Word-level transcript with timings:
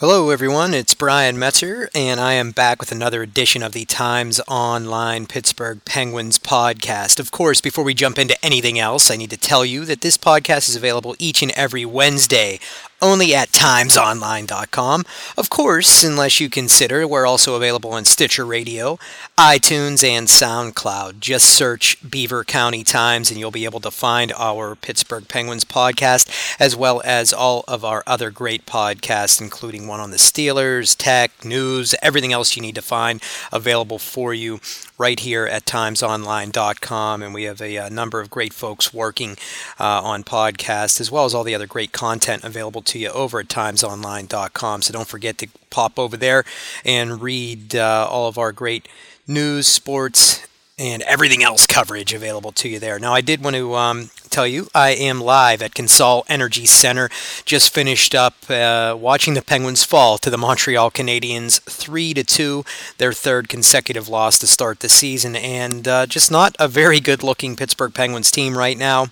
Hello, 0.00 0.28
everyone. 0.28 0.74
It's 0.74 0.92
Brian 0.92 1.36
Metzer, 1.38 1.88
and 1.94 2.20
I 2.20 2.34
am 2.34 2.50
back 2.50 2.80
with 2.80 2.92
another 2.92 3.22
edition 3.22 3.62
of 3.62 3.72
the 3.72 3.86
Times 3.86 4.42
Online 4.46 5.24
Pittsburgh 5.24 5.82
Penguins 5.86 6.38
podcast. 6.38 7.18
Of 7.18 7.30
course, 7.30 7.62
before 7.62 7.82
we 7.82 7.94
jump 7.94 8.18
into 8.18 8.36
anything 8.44 8.78
else, 8.78 9.10
I 9.10 9.16
need 9.16 9.30
to 9.30 9.38
tell 9.38 9.64
you 9.64 9.86
that 9.86 10.02
this 10.02 10.18
podcast 10.18 10.68
is 10.68 10.76
available 10.76 11.16
each 11.18 11.40
and 11.40 11.50
every 11.52 11.86
Wednesday 11.86 12.60
only 13.02 13.34
at 13.34 13.50
timesonline.com. 13.50 15.04
Of 15.36 15.50
course, 15.50 16.02
unless 16.02 16.40
you 16.40 16.48
consider, 16.48 17.06
we're 17.06 17.26
also 17.26 17.54
available 17.54 17.90
on 17.92 18.04
Stitcher 18.04 18.44
Radio, 18.44 18.98
iTunes, 19.36 20.02
and 20.02 20.26
SoundCloud. 20.28 21.20
Just 21.20 21.50
search 21.50 21.98
Beaver 22.08 22.44
County 22.44 22.84
Times 22.84 23.30
and 23.30 23.38
you'll 23.38 23.50
be 23.50 23.64
able 23.64 23.80
to 23.80 23.90
find 23.90 24.32
our 24.36 24.74
Pittsburgh 24.74 25.28
Penguins 25.28 25.64
podcast, 25.64 26.56
as 26.58 26.74
well 26.74 27.02
as 27.04 27.32
all 27.32 27.64
of 27.68 27.84
our 27.84 28.02
other 28.06 28.30
great 28.30 28.66
podcasts, 28.66 29.40
including 29.40 29.86
one 29.86 30.00
on 30.00 30.10
the 30.10 30.16
Steelers, 30.16 30.96
tech, 30.96 31.44
news, 31.44 31.94
everything 32.02 32.32
else 32.32 32.56
you 32.56 32.62
need 32.62 32.74
to 32.74 32.82
find 32.82 33.22
available 33.52 33.98
for 33.98 34.32
you 34.32 34.60
right 34.98 35.18
here 35.20 35.46
at 35.46 35.64
timesonline.com. 35.64 37.22
And 37.22 37.34
we 37.34 37.44
have 37.44 37.60
a, 37.60 37.76
a 37.76 37.90
number 37.90 38.20
of 38.20 38.30
great 38.30 38.52
folks 38.52 38.92
working 38.92 39.36
uh, 39.78 40.02
on 40.02 40.24
podcasts, 40.24 41.00
as 41.00 41.10
well 41.10 41.24
as 41.24 41.34
all 41.34 41.44
the 41.44 41.54
other 41.54 41.66
great 41.66 41.92
content 41.92 42.44
available 42.44 42.82
to 42.82 42.98
you 42.98 43.10
over 43.10 43.40
at 43.40 43.48
timesonline.com. 43.48 44.82
So 44.82 44.92
don't 44.92 45.08
forget 45.08 45.38
to 45.38 45.48
pop 45.70 45.98
over 45.98 46.16
there 46.16 46.44
and 46.84 47.20
read 47.20 47.76
uh, 47.76 48.06
all 48.10 48.28
of 48.28 48.38
our 48.38 48.52
great 48.52 48.88
news, 49.26 49.66
sports, 49.66 50.46
and 50.78 51.02
everything 51.02 51.42
else 51.42 51.66
coverage 51.66 52.12
available 52.12 52.52
to 52.52 52.68
you 52.68 52.78
there. 52.78 52.98
Now, 52.98 53.14
I 53.14 53.20
did 53.20 53.42
want 53.42 53.56
to 53.56 53.74
um, 53.74 54.10
tell 54.36 54.46
you 54.46 54.68
I 54.74 54.90
am 54.90 55.22
live 55.22 55.62
at 55.62 55.72
Consol 55.72 56.24
Energy 56.28 56.66
Center. 56.66 57.08
Just 57.46 57.72
finished 57.72 58.14
up 58.14 58.34
uh, 58.50 58.94
watching 58.94 59.32
the 59.32 59.40
Penguins 59.40 59.82
fall 59.82 60.18
to 60.18 60.28
the 60.28 60.36
Montreal 60.36 60.90
Canadiens, 60.90 61.58
three 61.62 62.12
to 62.12 62.22
two, 62.22 62.62
their 62.98 63.14
third 63.14 63.48
consecutive 63.48 64.10
loss 64.10 64.38
to 64.40 64.46
start 64.46 64.80
the 64.80 64.90
season, 64.90 65.36
and 65.36 65.88
uh, 65.88 66.04
just 66.04 66.30
not 66.30 66.54
a 66.58 66.68
very 66.68 67.00
good-looking 67.00 67.56
Pittsburgh 67.56 67.94
Penguins 67.94 68.30
team 68.30 68.58
right 68.58 68.76
now 68.76 69.06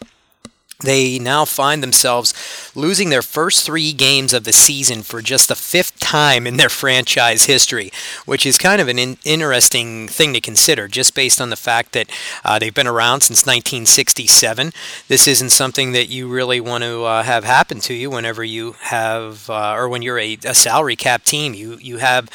they 0.84 1.18
now 1.18 1.44
find 1.44 1.82
themselves 1.82 2.32
losing 2.74 3.10
their 3.10 3.22
first 3.22 3.64
three 3.64 3.92
games 3.92 4.32
of 4.32 4.44
the 4.44 4.52
season 4.52 5.02
for 5.02 5.22
just 5.22 5.48
the 5.48 5.54
fifth 5.54 5.98
time 6.00 6.46
in 6.46 6.56
their 6.56 6.68
franchise 6.84 7.44
history, 7.44 7.90
which 8.24 8.46
is 8.46 8.58
kind 8.58 8.80
of 8.80 8.88
an 8.88 8.98
in- 8.98 9.18
interesting 9.24 10.08
thing 10.08 10.32
to 10.34 10.40
consider, 10.40 10.88
just 10.88 11.14
based 11.14 11.40
on 11.40 11.50
the 11.50 11.56
fact 11.56 11.92
that 11.92 12.10
uh, 12.44 12.58
they've 12.58 12.74
been 12.74 12.86
around 12.86 13.22
since 13.22 13.46
1967. 13.46 14.72
This 15.08 15.26
isn't 15.26 15.50
something 15.50 15.92
that 15.92 16.08
you 16.08 16.28
really 16.28 16.60
want 16.60 16.84
to 16.84 17.04
uh, 17.04 17.22
have 17.22 17.44
happen 17.44 17.80
to 17.80 17.94
you 17.94 18.10
whenever 18.10 18.44
you 18.44 18.72
have, 18.80 19.48
uh, 19.50 19.72
or 19.74 19.88
when 19.88 20.02
you're 20.02 20.18
a, 20.18 20.38
a 20.44 20.54
salary 20.54 20.96
cap 20.96 21.24
team. 21.24 21.54
You 21.54 21.78
you 21.80 21.98
have 21.98 22.28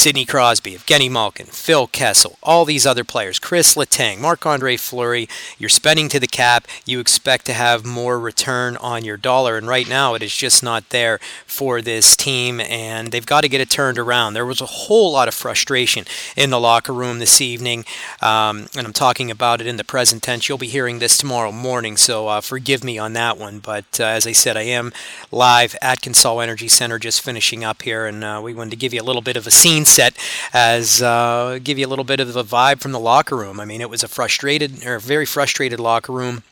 Sidney 0.00 0.24
Crosby, 0.24 0.72
Evgeny 0.72 1.10
Malkin, 1.10 1.44
Phil 1.44 1.86
Kessel, 1.86 2.38
all 2.42 2.64
these 2.64 2.86
other 2.86 3.04
players, 3.04 3.38
Chris 3.38 3.74
Letang, 3.74 4.18
Marc-Andre 4.18 4.78
Fleury, 4.78 5.28
you're 5.58 5.68
spending 5.68 6.08
to 6.08 6.18
the 6.18 6.26
cap, 6.26 6.66
you 6.86 7.00
expect 7.00 7.44
to 7.44 7.52
have 7.52 7.84
more 7.84 8.18
return 8.18 8.78
on 8.78 9.04
your 9.04 9.18
dollar, 9.18 9.58
and 9.58 9.68
right 9.68 9.86
now 9.86 10.14
it 10.14 10.22
is 10.22 10.34
just 10.34 10.62
not 10.62 10.88
there 10.88 11.18
for 11.44 11.82
this 11.82 12.16
team, 12.16 12.60
and 12.60 13.12
they've 13.12 13.26
got 13.26 13.42
to 13.42 13.48
get 13.50 13.60
it 13.60 13.68
turned 13.68 13.98
around. 13.98 14.32
There 14.32 14.46
was 14.46 14.62
a 14.62 14.66
whole 14.66 15.12
lot 15.12 15.28
of 15.28 15.34
frustration 15.34 16.06
in 16.34 16.48
the 16.48 16.58
locker 16.58 16.94
room 16.94 17.18
this 17.18 17.42
evening, 17.42 17.84
um, 18.22 18.68
and 18.74 18.86
I'm 18.86 18.94
talking 18.94 19.30
about 19.30 19.60
it 19.60 19.66
in 19.66 19.76
the 19.76 19.84
present 19.84 20.22
tense. 20.22 20.48
You'll 20.48 20.56
be 20.56 20.66
hearing 20.66 20.98
this 20.98 21.18
tomorrow 21.18 21.52
morning, 21.52 21.98
so 21.98 22.26
uh, 22.26 22.40
forgive 22.40 22.82
me 22.82 22.96
on 22.96 23.12
that 23.12 23.36
one, 23.36 23.58
but 23.58 24.00
uh, 24.00 24.04
as 24.04 24.26
I 24.26 24.32
said, 24.32 24.56
I 24.56 24.62
am 24.62 24.94
live 25.30 25.76
at 25.82 26.00
Consol 26.00 26.42
Energy 26.42 26.68
Center 26.68 26.98
just 26.98 27.20
finishing 27.20 27.64
up 27.64 27.82
here, 27.82 28.06
and 28.06 28.24
uh, 28.24 28.40
we 28.42 28.54
wanted 28.54 28.70
to 28.70 28.76
give 28.76 28.94
you 28.94 29.02
a 29.02 29.04
little 29.04 29.20
bit 29.20 29.36
of 29.36 29.46
a 29.46 29.50
scene 29.50 29.84
set 29.90 30.16
as 30.52 31.02
uh, 31.02 31.58
give 31.62 31.78
you 31.78 31.86
a 31.86 31.88
little 31.88 32.04
bit 32.04 32.20
of 32.20 32.36
a 32.36 32.44
vibe 32.44 32.80
from 32.80 32.92
the 32.92 33.00
locker 33.00 33.36
room. 33.36 33.60
I 33.60 33.64
mean, 33.64 33.80
it 33.80 33.90
was 33.90 34.02
a 34.02 34.08
frustrated 34.08 34.86
or 34.86 34.98
very 34.98 35.26
frustrated 35.26 35.80
locker 35.80 36.12
room. 36.12 36.42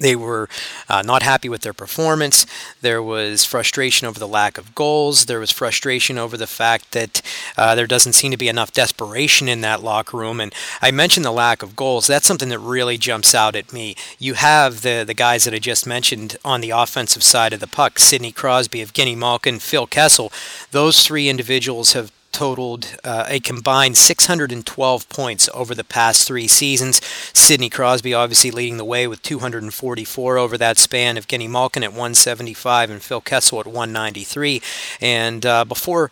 They 0.00 0.16
were 0.16 0.48
uh, 0.88 1.02
not 1.02 1.22
happy 1.22 1.48
with 1.48 1.60
their 1.60 1.72
performance. 1.72 2.46
There 2.80 3.00
was 3.00 3.44
frustration 3.44 4.08
over 4.08 4.18
the 4.18 4.26
lack 4.26 4.58
of 4.58 4.74
goals. 4.74 5.26
There 5.26 5.38
was 5.38 5.52
frustration 5.52 6.18
over 6.18 6.36
the 6.36 6.48
fact 6.48 6.90
that 6.92 7.22
uh, 7.56 7.76
there 7.76 7.86
doesn't 7.86 8.14
seem 8.14 8.32
to 8.32 8.36
be 8.36 8.48
enough 8.48 8.72
desperation 8.72 9.48
in 9.48 9.60
that 9.60 9.84
locker 9.84 10.16
room. 10.16 10.40
And 10.40 10.52
I 10.82 10.90
mentioned 10.90 11.24
the 11.24 11.30
lack 11.30 11.62
of 11.62 11.76
goals. 11.76 12.08
That's 12.08 12.26
something 12.26 12.48
that 12.48 12.58
really 12.58 12.98
jumps 12.98 13.36
out 13.36 13.54
at 13.54 13.72
me. 13.72 13.94
You 14.18 14.34
have 14.34 14.82
the, 14.82 15.04
the 15.06 15.14
guys 15.14 15.44
that 15.44 15.54
I 15.54 15.60
just 15.60 15.86
mentioned 15.86 16.38
on 16.44 16.60
the 16.60 16.70
offensive 16.70 17.22
side 17.22 17.52
of 17.52 17.60
the 17.60 17.68
puck 17.68 18.00
Sidney 18.00 18.32
Crosby, 18.32 18.84
Evgeny 18.84 19.16
Malkin, 19.16 19.60
Phil 19.60 19.86
Kessel. 19.86 20.32
Those 20.72 21.06
three 21.06 21.28
individuals 21.28 21.92
have 21.92 22.10
totaled 22.34 22.96
uh, 23.04 23.24
a 23.28 23.40
combined 23.40 23.96
612 23.96 25.08
points 25.08 25.48
over 25.54 25.74
the 25.74 25.84
past 25.84 26.26
three 26.26 26.48
seasons. 26.48 27.00
Sidney 27.32 27.70
Crosby 27.70 28.12
obviously 28.12 28.50
leading 28.50 28.76
the 28.76 28.84
way 28.84 29.06
with 29.06 29.22
244 29.22 30.36
over 30.36 30.58
that 30.58 30.76
span, 30.76 31.16
Evgeny 31.16 31.48
Malkin 31.48 31.84
at 31.84 31.92
175 31.92 32.90
and 32.90 33.00
Phil 33.00 33.20
Kessel 33.20 33.60
at 33.60 33.66
193. 33.66 34.60
And 35.00 35.46
uh, 35.46 35.64
before 35.64 36.10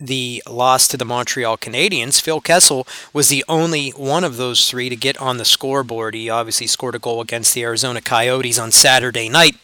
the 0.00 0.42
loss 0.48 0.88
to 0.88 0.96
the 0.96 1.04
Montreal 1.04 1.58
Canadiens, 1.58 2.20
Phil 2.20 2.40
Kessel 2.40 2.86
was 3.12 3.28
the 3.28 3.44
only 3.48 3.90
one 3.90 4.24
of 4.24 4.38
those 4.38 4.68
three 4.68 4.88
to 4.88 4.96
get 4.96 5.18
on 5.18 5.36
the 5.36 5.44
scoreboard. 5.44 6.14
He 6.14 6.30
obviously 6.30 6.66
scored 6.66 6.94
a 6.94 6.98
goal 6.98 7.20
against 7.20 7.54
the 7.54 7.64
Arizona 7.64 8.00
Coyotes 8.00 8.58
on 8.58 8.72
Saturday 8.72 9.28
night 9.28 9.56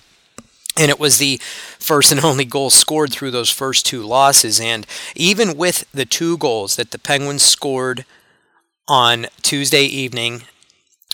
and 0.77 0.91
it 0.91 0.99
was 0.99 1.19
the 1.19 1.41
first 1.79 2.12
and 2.12 2.21
only 2.25 2.45
goal 2.45 2.71
scored 2.71 3.12
through 3.12 3.31
those 3.31 3.51
first 3.51 3.87
two 3.87 4.03
losses. 4.03 4.61
And 4.61 4.87
even 5.15 5.57
with 5.57 5.85
the 5.93 6.07
two 6.07 6.37
goals 6.39 6.77
that 6.77 6.91
the 6.91 6.99
Penguins 6.99 7.43
scored 7.43 8.05
on 8.89 9.27
Tuesday 9.43 9.84
evening 9.84 10.43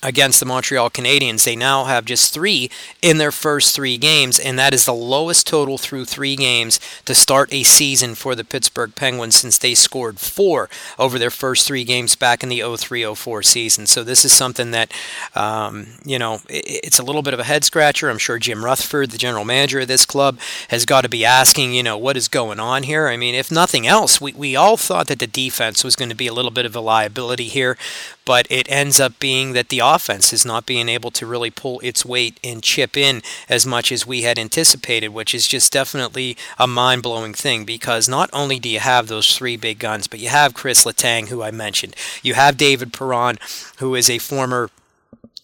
against 0.03 0.41
the 0.41 0.47
Montreal 0.47 0.91
Canadiens. 0.91 1.45
They 1.45 1.57
now 1.57 1.85
have 1.85 2.05
just 2.05 2.33
three 2.33 2.71
in 3.03 3.19
their 3.19 3.33
first 3.33 3.75
three 3.75 3.99
games, 3.99 4.39
and 4.39 4.59
that 4.59 4.75
is 4.75 4.87
the 4.87 4.95
lowest 4.95 5.47
total 5.47 5.79
through 5.79 6.07
three 6.07 6.37
games 6.37 6.81
to 7.05 7.15
start 7.15 7.53
a 7.53 7.63
season 7.63 8.15
for 8.15 8.35
the 8.35 8.45
Pittsburgh 8.45 8.95
Penguins 8.95 9.37
since 9.37 9.59
they 9.59 9.75
scored 9.75 10.19
four 10.19 10.69
over 10.99 11.19
their 11.19 11.31
first 11.31 11.67
three 11.67 11.85
games 11.85 12.15
back 12.15 12.43
in 12.43 12.49
the 12.49 12.63
03 12.77 13.15
04 13.15 13.43
season. 13.43 13.87
So 13.87 14.03
this 14.03 14.25
is 14.25 14.33
something 14.33 14.71
that, 14.71 14.93
um, 15.35 15.87
you 16.05 16.19
know, 16.19 16.41
it's 16.49 16.99
a 16.99 17.05
little 17.05 17.23
bit 17.23 17.35
of 17.35 17.41
a 17.41 17.45
head 17.45 17.65
scratcher. 17.65 18.09
I'm 18.09 18.19
sure 18.19 18.39
Jim 18.39 18.65
Rutherford, 18.65 19.11
the 19.11 19.19
general 19.19 19.45
manager 19.45 19.81
of 19.81 19.89
this 19.89 20.07
club, 20.07 20.39
has 20.69 20.87
got 20.87 21.03
to 21.03 21.09
be 21.09 21.25
asking, 21.25 21.75
you 21.75 21.83
know, 21.83 21.99
what 21.99 22.17
is 22.17 22.29
going 22.29 22.61
on 22.61 22.85
here? 22.85 23.09
I 23.09 23.17
mean, 23.17 23.35
if 23.35 23.51
nothing 23.51 23.87
else, 23.87 24.21
we, 24.21 24.33
we 24.33 24.57
all 24.57 24.77
thought 24.77 25.09
that 25.09 25.19
the 25.19 25.27
defense 25.27 25.85
was 25.85 25.97
going 25.97 26.11
to 26.11 26.17
be 26.17 26.27
a 26.27 26.35
little 26.35 26.51
bit 26.51 26.67
of 26.67 26.75
a 26.75 26.81
liability 26.81 27.49
here, 27.49 27.77
but 28.25 28.47
it 28.51 28.71
ends 28.71 29.01
up 29.01 29.19
being 29.19 29.53
that 29.53 29.69
the 29.69 29.81
offense 29.95 30.33
is 30.33 30.45
not 30.45 30.67
being 30.67 30.89
able 30.89 31.11
to 31.13 31.27
really 31.27 31.51
pull 31.51 31.81
its 31.81 32.05
weight 32.05 32.39
and 32.43 32.63
chip 32.63 32.97
in 32.97 33.23
as 33.49 33.67
much 33.67 33.93
as 33.93 34.07
we 34.07 34.23
had 34.23 34.39
anticipated, 34.39 35.09
which 35.09 35.35
is 35.35 35.49
just 35.49 35.73
definitely 35.73 36.37
a 36.59 36.67
mind 36.67 37.03
blowing 37.03 37.35
thing 37.35 37.65
because 37.65 38.09
not 38.09 38.31
only 38.33 38.59
do 38.59 38.69
you 38.69 38.81
have 38.81 39.09
those 39.09 39.37
three 39.37 39.57
big 39.57 39.79
guns, 39.79 40.07
but 40.07 40.21
you 40.21 40.29
have 40.29 40.55
Chris 40.55 40.85
Letang, 40.85 41.29
who 41.29 41.43
I 41.43 41.51
mentioned. 41.51 41.95
You 42.23 42.35
have 42.35 42.57
David 42.57 42.93
Perron, 42.93 43.39
who 43.79 43.95
is 43.95 44.09
a 44.11 44.19
former 44.19 44.71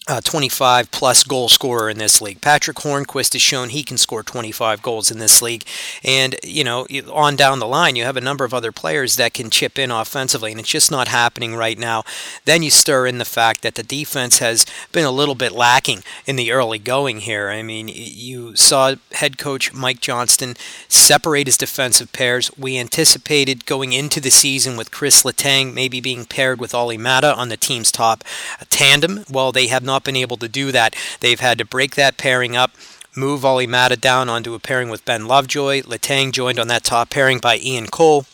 uh, 0.09 0.21
25 0.21 0.91
plus 0.93 1.25
goal 1.25 1.49
scorer 1.49 1.91
in 1.91 1.99
this 1.99 2.21
league. 2.21 2.41
Patrick 2.41 2.77
Hornqvist 2.79 3.33
has 3.33 3.43
shown 3.43 3.71
he 3.71 3.83
can 3.83 3.97
score 3.97 4.23
25 4.23 4.81
goals 4.81 5.11
in 5.11 5.19
this 5.19 5.43
league. 5.43 5.65
And, 6.05 6.37
you 6.45 6.63
know, 6.63 6.87
on 7.13 7.35
down 7.35 7.59
the 7.59 7.67
line, 7.67 7.97
you 7.97 8.05
have 8.05 8.17
a 8.17 8.21
number 8.21 8.45
of 8.45 8.55
other 8.55 8.71
players 8.71 9.17
that 9.17 9.35
can 9.35 9.51
chip 9.51 9.79
in 9.79 9.91
offensively, 9.91 10.53
and 10.53 10.61
it's 10.61 10.69
just 10.69 10.93
not 10.93 11.09
happening 11.09 11.57
right 11.57 11.79
now. 11.79 12.05
Then 12.45 12.63
you 12.63 12.71
stir 12.71 13.07
in 13.07 13.19
the 13.19 13.25
fact 13.25 13.63
that 13.63 13.75
the 13.75 13.83
defense 13.83 14.39
has 14.39 14.65
been 14.93 15.05
a 15.05 15.11
little 15.11 15.35
bit 15.35 15.53
lacking 15.53 16.05
in 16.25 16.37
the 16.37 16.53
early 16.53 16.79
going 16.79 17.21
here. 17.21 17.49
I 17.49 17.63
mean, 17.63 17.89
you 17.89 18.55
saw 18.55 18.95
head 19.13 19.39
coach 19.39 19.75
Mike 19.75 20.01
Johnston 20.01 20.55
separate 20.89 21.49
his 21.49 21.57
defensive 21.57 22.13
pairs. 22.13 22.57
We 22.57 22.79
anticipated 22.79 23.67
going 23.67 23.93
into 23.93 24.21
the 24.21 24.31
season 24.31 24.77
with 24.77 24.93
Chris 24.93 25.25
Letang 25.25 25.75
maybe 25.75 26.01
being 26.01 26.27
paired 26.27 26.61
with 26.61 26.75
Olli 26.75 26.97
Maatta 26.97 27.37
on 27.37 27.49
the 27.49 27.57
team's 27.57 27.91
top 27.91 28.23
tandem. 28.71 29.25
Well, 29.29 29.51
they 29.51 29.67
have 29.67 29.83
not 29.83 29.96
not 29.97 30.05
been 30.05 30.17
able 30.17 30.37
to 30.37 30.49
do 30.49 30.73
that. 30.73 30.95
They've 31.21 31.41
had 31.41 31.57
to 31.59 31.65
break 31.65 31.95
that 31.95 32.19
pairing 32.19 32.55
up 32.55 32.73
move 33.17 33.47
Olli 33.47 33.67
Maatta 33.67 33.97
down 33.97 34.29
onto 34.29 34.53
a 34.53 34.59
pairing 34.59 34.91
with 34.91 35.05
Ben 35.07 35.27
Lovejoy. 35.27 35.81
Letang 35.83 36.33
joined 36.33 36.59
on 36.59 36.69
that 36.69 36.85
top 36.85 37.09
pairing 37.09 37.39
by 37.39 37.57
Ian 37.57 37.87
Cole. 37.87 38.27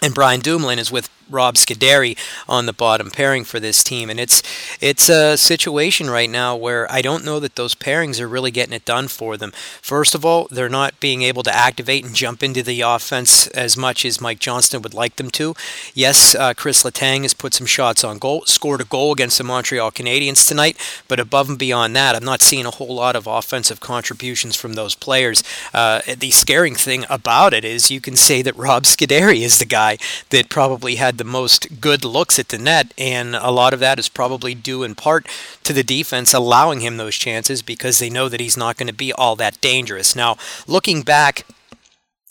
And 0.00 0.14
Brian 0.14 0.40
Dumoulin 0.40 0.78
is 0.78 0.92
with 0.92 1.10
Rob 1.30 1.54
Scuderi 1.56 2.16
on 2.48 2.66
the 2.66 2.72
bottom 2.72 3.10
pairing 3.10 3.44
for 3.44 3.60
this 3.60 3.82
team, 3.82 4.10
and 4.10 4.20
it's 4.20 4.42
it's 4.80 5.08
a 5.08 5.36
situation 5.36 6.10
right 6.10 6.30
now 6.30 6.56
where 6.56 6.90
I 6.90 7.02
don't 7.02 7.24
know 7.24 7.40
that 7.40 7.56
those 7.56 7.74
pairings 7.74 8.20
are 8.20 8.28
really 8.28 8.50
getting 8.50 8.74
it 8.74 8.84
done 8.84 9.08
for 9.08 9.36
them. 9.36 9.52
First 9.80 10.14
of 10.14 10.24
all, 10.24 10.48
they're 10.50 10.68
not 10.68 10.98
being 11.00 11.22
able 11.22 11.42
to 11.44 11.54
activate 11.54 12.04
and 12.04 12.14
jump 12.14 12.42
into 12.42 12.62
the 12.62 12.80
offense 12.80 13.46
as 13.48 13.76
much 13.76 14.04
as 14.04 14.20
Mike 14.20 14.38
Johnston 14.38 14.82
would 14.82 14.94
like 14.94 15.16
them 15.16 15.30
to. 15.32 15.54
Yes, 15.94 16.34
uh, 16.34 16.54
Chris 16.54 16.82
Letang 16.82 17.22
has 17.22 17.34
put 17.34 17.54
some 17.54 17.66
shots 17.66 18.04
on 18.04 18.18
goal, 18.18 18.42
scored 18.46 18.80
a 18.80 18.84
goal 18.84 19.12
against 19.12 19.38
the 19.38 19.44
Montreal 19.44 19.90
Canadiens 19.90 20.46
tonight, 20.46 20.76
but 21.08 21.20
above 21.20 21.48
and 21.48 21.58
beyond 21.58 21.94
that, 21.96 22.14
I'm 22.14 22.24
not 22.24 22.42
seeing 22.42 22.66
a 22.66 22.70
whole 22.70 22.94
lot 22.94 23.16
of 23.16 23.26
offensive 23.26 23.80
contributions 23.80 24.56
from 24.56 24.74
those 24.74 24.94
players. 24.94 25.42
Uh, 25.72 26.00
the 26.18 26.30
scaring 26.30 26.74
thing 26.74 27.04
about 27.08 27.54
it 27.54 27.64
is 27.64 27.90
you 27.90 28.00
can 28.00 28.16
say 28.16 28.42
that 28.42 28.56
Rob 28.56 28.84
Scuderi 28.84 29.40
is 29.40 29.58
the 29.58 29.64
guy 29.64 29.98
that 30.30 30.48
probably 30.48 30.96
had 30.96 31.13
the 31.18 31.24
most 31.24 31.80
good 31.80 32.04
looks 32.04 32.38
at 32.38 32.48
the 32.48 32.58
net, 32.58 32.92
and 32.98 33.34
a 33.34 33.50
lot 33.50 33.72
of 33.72 33.80
that 33.80 33.98
is 33.98 34.08
probably 34.08 34.54
due 34.54 34.82
in 34.82 34.94
part 34.94 35.26
to 35.64 35.72
the 35.72 35.82
defense 35.82 36.32
allowing 36.32 36.80
him 36.80 36.96
those 36.96 37.16
chances 37.16 37.62
because 37.62 37.98
they 37.98 38.10
know 38.10 38.28
that 38.28 38.40
he's 38.40 38.56
not 38.56 38.76
going 38.76 38.88
to 38.88 38.92
be 38.94 39.12
all 39.12 39.36
that 39.36 39.60
dangerous. 39.60 40.14
Now, 40.16 40.36
looking 40.66 41.02
back 41.02 41.46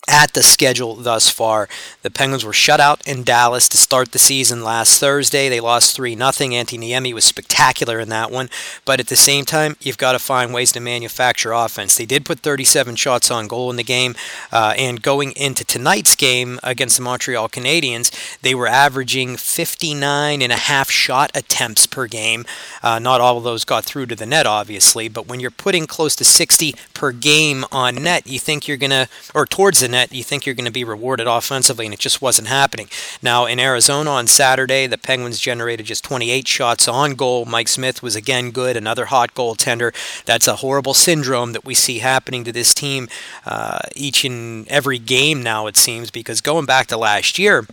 at 0.08 0.34
the 0.34 0.44
schedule 0.44 0.96
thus 0.96 1.30
far. 1.30 1.70
The 2.02 2.12
Penguins 2.12 2.44
were 2.44 2.54
shut 2.54 2.80
out 2.80 3.06
in 3.08 3.24
Dallas 3.24 3.70
to 3.70 3.78
start 3.78 4.12
the 4.12 4.20
season 4.20 4.64
last 4.64 5.00
Thursday. 5.00 5.50
They 5.50 5.60
lost 5.60 5.96
3 5.96 6.16
0. 6.16 6.22
Antti 6.22 6.78
Niemi 6.78 7.14
was 7.14 7.24
spectacular 7.24 8.00
in 8.00 8.10
that 8.10 8.32
one. 8.32 8.50
But 8.86 9.00
at 9.00 9.08
the 9.08 9.16
same 9.16 9.46
time, 9.46 9.78
you've 9.82 9.98
got 9.98 10.12
to 10.12 10.20
find 10.20 10.54
ways 10.54 10.72
to 10.74 10.80
manufacture 10.80 11.54
offense. 11.54 11.96
They 11.96 12.06
did 12.06 12.26
put 12.26 12.40
37 12.40 12.96
shots 12.96 13.32
on 13.32 13.48
goal 13.48 13.70
in 13.70 13.78
the 13.78 13.84
game. 13.84 14.16
Uh, 14.52 14.74
and 14.78 15.02
going 15.02 15.32
into 15.34 15.64
tonight's 15.64 16.16
game 16.16 16.60
against 16.64 16.98
the 16.98 17.04
Montreal 17.04 17.48
Canadiens, 17.48 18.12
they 18.42 18.54
were 18.54 18.68
averaging 18.68 19.38
59 19.38 20.42
and 20.42 20.52
a 20.52 20.58
half 20.58 20.90
shot 20.92 21.32
attempts 21.34 21.86
per 21.86 22.08
game. 22.08 22.46
Uh, 22.82 23.00
not 23.00 23.22
all 23.22 23.38
of 23.38 23.44
those 23.44 23.64
got 23.64 23.86
through 23.86 24.08
to 24.08 24.16
the 24.16 24.26
net, 24.26 24.46
obviously. 24.46 25.08
But 25.08 25.28
when 25.28 25.40
you're 25.40 25.52
putting 25.52 25.88
close 25.88 26.16
to 26.18 26.26
60 26.26 26.76
per 26.94 27.12
game 27.14 27.64
on 27.72 27.96
net, 27.96 28.28
you 28.28 28.40
think 28.40 28.68
you're 28.68 28.78
going 28.78 28.90
to, 28.90 29.08
or 29.34 29.46
towards 29.46 29.80
the 29.80 29.93
net, 29.94 30.12
you 30.12 30.24
think 30.24 30.45
you're 30.45 30.56
going 30.56 30.66
to 30.66 30.72
be 30.72 30.84
rewarded 30.84 31.28
offensively, 31.28 31.86
and 31.86 31.94
it 31.94 32.00
just 32.00 32.22
wasn't 32.22 32.50
happening. 32.50 32.90
Now, 33.22 33.45
in 33.45 33.60
Arizona 33.60 34.10
on 34.10 34.28
Saturday, 34.28 34.88
the 34.88 34.98
Penguins 34.98 35.40
generated 35.40 35.86
just 35.86 36.04
28 36.04 36.48
shots 36.48 36.88
on 36.88 37.13
goal. 37.16 37.45
Mike 37.45 37.69
Smith 37.69 38.04
was 38.04 38.16
again 38.16 38.51
good, 38.51 38.75
another 38.75 39.06
hot 39.06 39.34
goaltender. 39.34 39.94
That's 40.25 40.48
a 40.48 40.57
horrible 40.57 40.94
syndrome 40.94 41.54
that 41.54 41.66
we 41.66 41.74
see 41.74 42.00
happening 42.00 42.44
to 42.44 42.51
this 42.51 42.74
team 42.74 43.07
uh, 43.45 43.80
each 43.95 44.25
and 44.25 44.68
every 44.68 45.00
game 45.00 45.42
now, 45.42 45.68
it 45.68 45.78
seems, 45.78 46.12
because 46.12 46.42
going 46.42 46.66
back 46.66 46.88
to 46.88 46.98
last 46.98 47.40
year, 47.40 47.66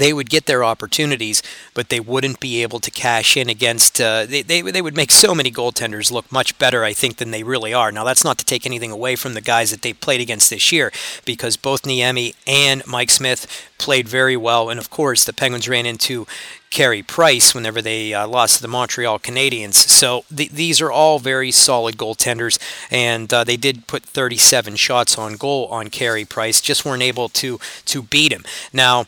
they 0.00 0.12
would 0.12 0.30
get 0.30 0.46
their 0.46 0.64
opportunities, 0.64 1.42
but 1.74 1.90
they 1.90 2.00
wouldn't 2.00 2.40
be 2.40 2.62
able 2.62 2.80
to 2.80 2.90
cash 2.90 3.36
in 3.36 3.50
against. 3.50 4.00
Uh, 4.00 4.24
they, 4.24 4.42
they, 4.42 4.62
they 4.62 4.82
would 4.82 4.96
make 4.96 5.10
so 5.10 5.34
many 5.34 5.50
goaltenders 5.50 6.10
look 6.10 6.32
much 6.32 6.58
better, 6.58 6.82
I 6.82 6.94
think, 6.94 7.18
than 7.18 7.30
they 7.30 7.42
really 7.42 7.74
are. 7.74 7.92
Now, 7.92 8.04
that's 8.04 8.24
not 8.24 8.38
to 8.38 8.44
take 8.44 8.64
anything 8.64 8.90
away 8.90 9.14
from 9.14 9.34
the 9.34 9.42
guys 9.42 9.70
that 9.70 9.82
they 9.82 9.92
played 9.92 10.22
against 10.22 10.48
this 10.48 10.72
year, 10.72 10.90
because 11.26 11.56
both 11.56 11.82
Niemi 11.82 12.34
and 12.46 12.84
Mike 12.86 13.10
Smith 13.10 13.68
played 13.76 14.08
very 14.08 14.36
well. 14.36 14.70
And 14.70 14.80
of 14.80 14.88
course, 14.88 15.24
the 15.24 15.32
Penguins 15.34 15.68
ran 15.68 15.84
into 15.84 16.26
Carey 16.70 17.02
Price 17.02 17.54
whenever 17.54 17.82
they 17.82 18.14
uh, 18.14 18.26
lost 18.26 18.56
to 18.56 18.62
the 18.62 18.68
Montreal 18.68 19.18
Canadiens. 19.18 19.74
So 19.74 20.24
th- 20.34 20.50
these 20.50 20.80
are 20.80 20.90
all 20.90 21.18
very 21.18 21.50
solid 21.50 21.96
goaltenders, 21.96 22.58
and 22.90 23.32
uh, 23.34 23.44
they 23.44 23.56
did 23.56 23.86
put 23.86 24.04
37 24.04 24.76
shots 24.76 25.18
on 25.18 25.36
goal 25.36 25.66
on 25.66 25.90
Carey 25.90 26.24
Price, 26.24 26.60
just 26.60 26.84
weren't 26.84 27.02
able 27.02 27.28
to 27.30 27.58
to 27.86 28.02
beat 28.02 28.32
him. 28.32 28.44
Now 28.72 29.06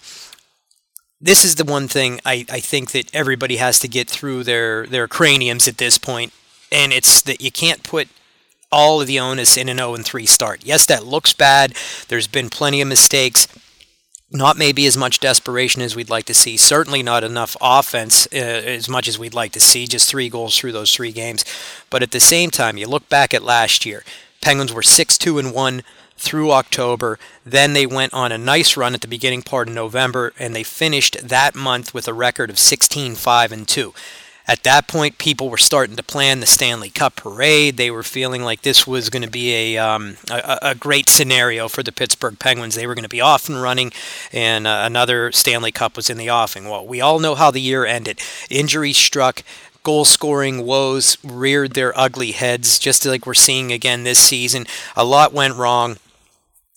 this 1.23 1.45
is 1.45 1.55
the 1.55 1.65
one 1.65 1.87
thing 1.87 2.21
I, 2.27 2.45
I 2.51 2.59
think 2.59 2.91
that 2.91 3.15
everybody 3.15 3.57
has 3.57 3.79
to 3.79 3.89
get 3.89 4.11
through 4.11 4.43
their, 4.43 4.87
their 4.87 5.07
craniums 5.07 5.69
at 5.69 5.79
this 5.79 5.97
point, 5.97 6.33
and 6.73 6.93
it's 6.93 7.23
that 7.23 7.41
you 7.41 7.53
can't 7.53 7.85
put 7.85 8.09
all 8.73 9.01
of 9.01 9.07
the 9.07 9.21
onus 9.21 9.57
in 9.57 9.69
an 9.69 9.77
0 9.77 9.97
3 9.99 10.27
start. 10.27 10.63
Yes, 10.65 10.85
that 10.87 11.07
looks 11.07 11.33
bad. 11.33 11.75
There's 12.09 12.27
been 12.27 12.51
plenty 12.51 12.81
of 12.81 12.89
mistakes. 12.89 13.47
Not 14.35 14.57
maybe 14.57 14.87
as 14.87 14.97
much 14.97 15.21
desperation 15.21 15.83
as 15.83 15.95
we'd 15.95 16.09
like 16.09 16.25
to 16.25 16.35
see. 16.35 16.57
Certainly 16.57 17.03
not 17.03 17.23
enough 17.23 17.55
offense 17.61 18.27
uh, 18.33 18.37
as 18.37 18.89
much 18.89 19.07
as 19.07 19.19
we'd 19.19 19.35
like 19.35 19.53
to 19.53 19.61
see. 19.61 19.87
Just 19.87 20.09
three 20.09 20.31
goals 20.31 20.57
through 20.57 20.73
those 20.73 20.93
three 20.93 21.13
games. 21.13 21.45
But 21.91 22.03
at 22.03 22.13
the 22.13 22.21
same 22.21 22.51
time, 22.51 22.79
you 22.79 22.89
look 22.89 23.09
back 23.11 23.35
at 23.35 23.43
last 23.43 23.85
year. 23.85 24.05
Penguins 24.41 24.73
were 24.73 24.83
6 24.83 25.19
2 25.19 25.39
and 25.39 25.53
1 25.53 25.83
through 26.23 26.53
October. 26.53 27.19
Then 27.45 27.73
they 27.73 27.87
went 27.87 28.15
on 28.15 28.33
a 28.33 28.39
nice 28.39 28.77
run 28.77 28.95
at 28.95 29.01
the 29.01 29.09
beginning 29.09 29.43
part 29.43 29.69
of 29.69 29.75
November, 29.75 30.33
and 30.39 30.55
they 30.55 30.63
finished 30.63 31.17
that 31.29 31.55
month 31.55 31.93
with 31.93 32.07
a 32.07 32.15
record 32.15 32.49
of 32.49 32.59
16 32.59 33.17
5 33.17 33.53
and 33.53 33.69
2. 33.69 33.93
At 34.47 34.65
that 34.65 34.89
point, 34.89 35.19
people 35.19 35.51
were 35.51 35.57
starting 35.59 35.95
to 35.97 36.03
plan 36.03 36.41
the 36.41 36.47
Stanley 36.47 36.91
Cup 36.91 37.15
parade. 37.17 37.77
They 37.77 37.93
were 37.93 38.03
feeling 38.03 38.43
like 38.43 38.63
this 38.63 38.87
was 38.87 39.09
going 39.09 39.23
to 39.23 39.31
be 39.31 39.77
a, 39.77 39.79
um, 39.79 40.17
a, 40.31 40.59
a, 40.63 40.75
great 40.75 41.09
scenario 41.09 41.69
for 41.69 41.85
the 41.85 41.93
Pittsburgh 41.93 42.37
Penguins. 42.39 42.75
They 42.75 42.89
were 42.89 42.97
going 42.97 43.05
to 43.05 43.09
be 43.09 43.21
off 43.21 43.49
and 43.49 43.63
running, 43.63 43.93
and 44.33 44.67
uh, 44.67 44.83
another 44.85 45.31
Stanley 45.31 45.71
Cup 45.71 45.97
was 45.97 46.11
in 46.11 46.19
the 46.19 46.31
offing. 46.31 46.69
Well, 46.69 46.85
we 46.85 47.01
all 47.01 47.21
know 47.21 47.37
how 47.37 47.53
the 47.53 47.61
year 47.61 47.87
ended. 47.87 48.21
Injuries 48.51 48.97
struck 48.97 49.45
goal 49.85 50.05
scoring 50.05 50.65
woes 50.65 51.19
reared 51.25 51.75
their 51.75 51.97
ugly 51.99 52.33
heads, 52.33 52.79
just 52.79 53.05
like 53.07 53.27
we're 53.27 53.35
seeing 53.35 53.73
again 53.73 54.05
this 54.05 54.19
season. 54.19 54.67
A 54.97 55.05
lot 55.05 55.33
went 55.33 55.57
wrong 55.57 55.99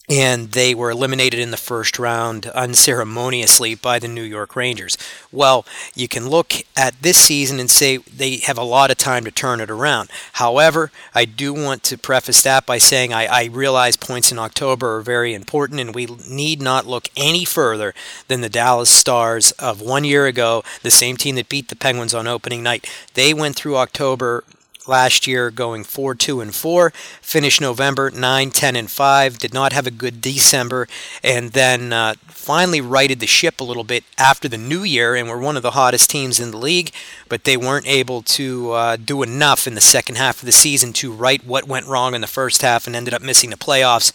and 0.07 0.51
they 0.51 0.75
were 0.75 0.91
eliminated 0.91 1.39
in 1.39 1.51
the 1.51 1.57
first 1.57 1.97
round 1.97 2.47
unceremoniously 2.47 3.75
by 3.75 3.99
the 3.99 4.07
New 4.07 4.23
York 4.23 4.55
Rangers. 4.55 4.97
Well, 5.31 5.65
you 5.95 6.07
can 6.07 6.29
look 6.29 6.53
at 6.75 7.01
this 7.01 7.17
season 7.17 7.59
and 7.59 7.69
say 7.69 7.97
they 7.97 8.37
have 8.37 8.57
a 8.57 8.63
lot 8.63 8.91
of 8.91 8.97
time 8.97 9.23
to 9.25 9.31
turn 9.31 9.59
it 9.59 9.69
around. 9.69 10.09
However, 10.33 10.91
I 11.13 11.25
do 11.25 11.53
want 11.53 11.83
to 11.83 11.97
preface 11.97 12.41
that 12.43 12.65
by 12.65 12.77
saying 12.77 13.13
I, 13.13 13.25
I 13.25 13.45
realize 13.45 13.97
points 13.97 14.31
in 14.31 14.39
October 14.39 14.95
are 14.95 15.01
very 15.01 15.33
important, 15.33 15.79
and 15.79 15.95
we 15.95 16.05
need 16.29 16.61
not 16.61 16.85
look 16.85 17.09
any 17.17 17.45
further 17.45 17.93
than 18.27 18.41
the 18.41 18.49
Dallas 18.49 18.89
Stars 18.89 19.51
of 19.53 19.81
one 19.81 20.03
year 20.03 20.27
ago, 20.27 20.63
the 20.83 20.91
same 20.91 21.17
team 21.17 21.35
that 21.35 21.49
beat 21.49 21.69
the 21.69 21.75
Penguins 21.75 22.13
on 22.13 22.27
opening 22.27 22.63
night. 22.63 22.89
They 23.13 23.33
went 23.33 23.55
through 23.55 23.77
October 23.77 24.43
last 24.87 25.27
year 25.27 25.51
going 25.51 25.83
4 25.83 26.15
2 26.15 26.41
and 26.41 26.53
4 26.53 26.91
finished 27.21 27.61
november 27.61 28.11
9 28.11 28.51
10 28.51 28.75
and 28.75 28.91
5 28.91 29.37
did 29.37 29.53
not 29.53 29.73
have 29.73 29.87
a 29.87 29.91
good 29.91 30.21
december 30.21 30.87
and 31.23 31.51
then 31.51 31.93
uh, 31.93 32.13
finally 32.27 32.81
righted 32.81 33.19
the 33.19 33.27
ship 33.27 33.59
a 33.59 33.63
little 33.63 33.83
bit 33.83 34.03
after 34.17 34.47
the 34.47 34.57
new 34.57 34.83
year 34.83 35.15
and 35.15 35.27
were 35.29 35.37
one 35.37 35.57
of 35.57 35.63
the 35.63 35.71
hottest 35.71 36.09
teams 36.09 36.39
in 36.39 36.51
the 36.51 36.57
league 36.57 36.91
but 37.29 37.43
they 37.43 37.57
weren't 37.57 37.87
able 37.87 38.21
to 38.21 38.71
uh, 38.71 38.95
do 38.95 39.23
enough 39.23 39.67
in 39.67 39.75
the 39.75 39.81
second 39.81 40.15
half 40.15 40.41
of 40.41 40.45
the 40.45 40.51
season 40.51 40.93
to 40.93 41.11
right 41.11 41.45
what 41.45 41.67
went 41.67 41.87
wrong 41.87 42.13
in 42.13 42.21
the 42.21 42.27
first 42.27 42.61
half 42.61 42.87
and 42.87 42.95
ended 42.95 43.13
up 43.13 43.21
missing 43.21 43.49
the 43.49 43.57
playoffs 43.57 44.11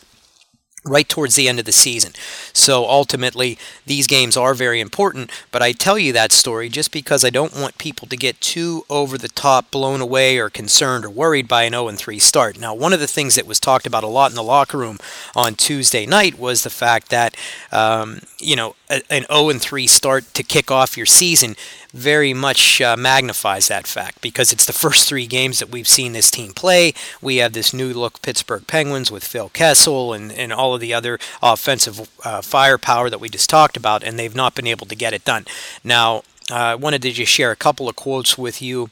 right 0.84 1.08
towards 1.08 1.34
the 1.34 1.48
end 1.48 1.58
of 1.58 1.64
the 1.64 1.72
season. 1.72 2.12
So 2.52 2.88
ultimately, 2.88 3.58
these 3.84 4.06
games 4.06 4.36
are 4.36 4.54
very 4.54 4.80
important, 4.80 5.30
but 5.52 5.62
I 5.62 5.72
tell 5.72 5.98
you 5.98 6.12
that 6.14 6.32
story 6.32 6.68
just 6.68 6.90
because 6.90 7.24
I 7.24 7.30
don't 7.30 7.54
want 7.54 7.78
people 7.78 8.08
to 8.08 8.16
get 8.16 8.40
too 8.40 8.84
over 8.88 9.18
the 9.18 9.28
top, 9.28 9.70
blown 9.70 10.00
away, 10.00 10.38
or 10.38 10.48
concerned 10.48 11.04
or 11.04 11.10
worried 11.10 11.48
by 11.48 11.64
an 11.64 11.72
0 11.72 11.90
3 11.90 12.18
start. 12.18 12.58
Now, 12.58 12.74
one 12.74 12.92
of 12.92 13.00
the 13.00 13.06
things 13.06 13.34
that 13.34 13.46
was 13.46 13.60
talked 13.60 13.86
about 13.86 14.04
a 14.04 14.08
lot 14.08 14.30
in 14.30 14.36
the 14.36 14.42
locker 14.42 14.78
room 14.78 14.98
on 15.36 15.54
Tuesday 15.54 16.06
night 16.06 16.38
was 16.38 16.62
the 16.62 16.70
fact 16.70 17.10
that, 17.10 17.36
um, 17.72 18.20
you 18.38 18.56
know, 18.56 18.74
an 18.90 19.24
0 19.30 19.52
3 19.52 19.86
start 19.86 20.24
to 20.34 20.42
kick 20.42 20.70
off 20.70 20.96
your 20.96 21.06
season 21.06 21.56
very 21.92 22.32
much 22.32 22.80
uh, 22.80 22.96
magnifies 22.96 23.68
that 23.68 23.86
fact 23.86 24.20
because 24.20 24.52
it's 24.52 24.66
the 24.66 24.72
first 24.72 25.08
three 25.08 25.26
games 25.26 25.58
that 25.58 25.70
we've 25.70 25.88
seen 25.88 26.12
this 26.12 26.30
team 26.30 26.52
play. 26.52 26.92
We 27.20 27.36
have 27.36 27.52
this 27.52 27.72
new 27.72 27.92
look 27.92 28.22
Pittsburgh 28.22 28.66
Penguins 28.66 29.10
with 29.10 29.24
Phil 29.24 29.48
Kessel 29.48 30.12
and, 30.12 30.32
and 30.32 30.52
all 30.52 30.74
of 30.74 30.80
the 30.80 30.94
other 30.94 31.18
offensive 31.42 32.08
uh, 32.24 32.42
firepower 32.42 33.10
that 33.10 33.20
we 33.20 33.28
just 33.28 33.50
talked 33.50 33.76
about, 33.76 34.02
and 34.02 34.18
they've 34.18 34.34
not 34.34 34.54
been 34.54 34.66
able 34.66 34.86
to 34.86 34.94
get 34.94 35.12
it 35.12 35.24
done. 35.24 35.46
Now, 35.82 36.22
uh, 36.50 36.54
I 36.54 36.74
wanted 36.74 37.02
to 37.02 37.12
just 37.12 37.32
share 37.32 37.50
a 37.50 37.56
couple 37.56 37.88
of 37.88 37.96
quotes 37.96 38.36
with 38.36 38.60
you 38.60 38.90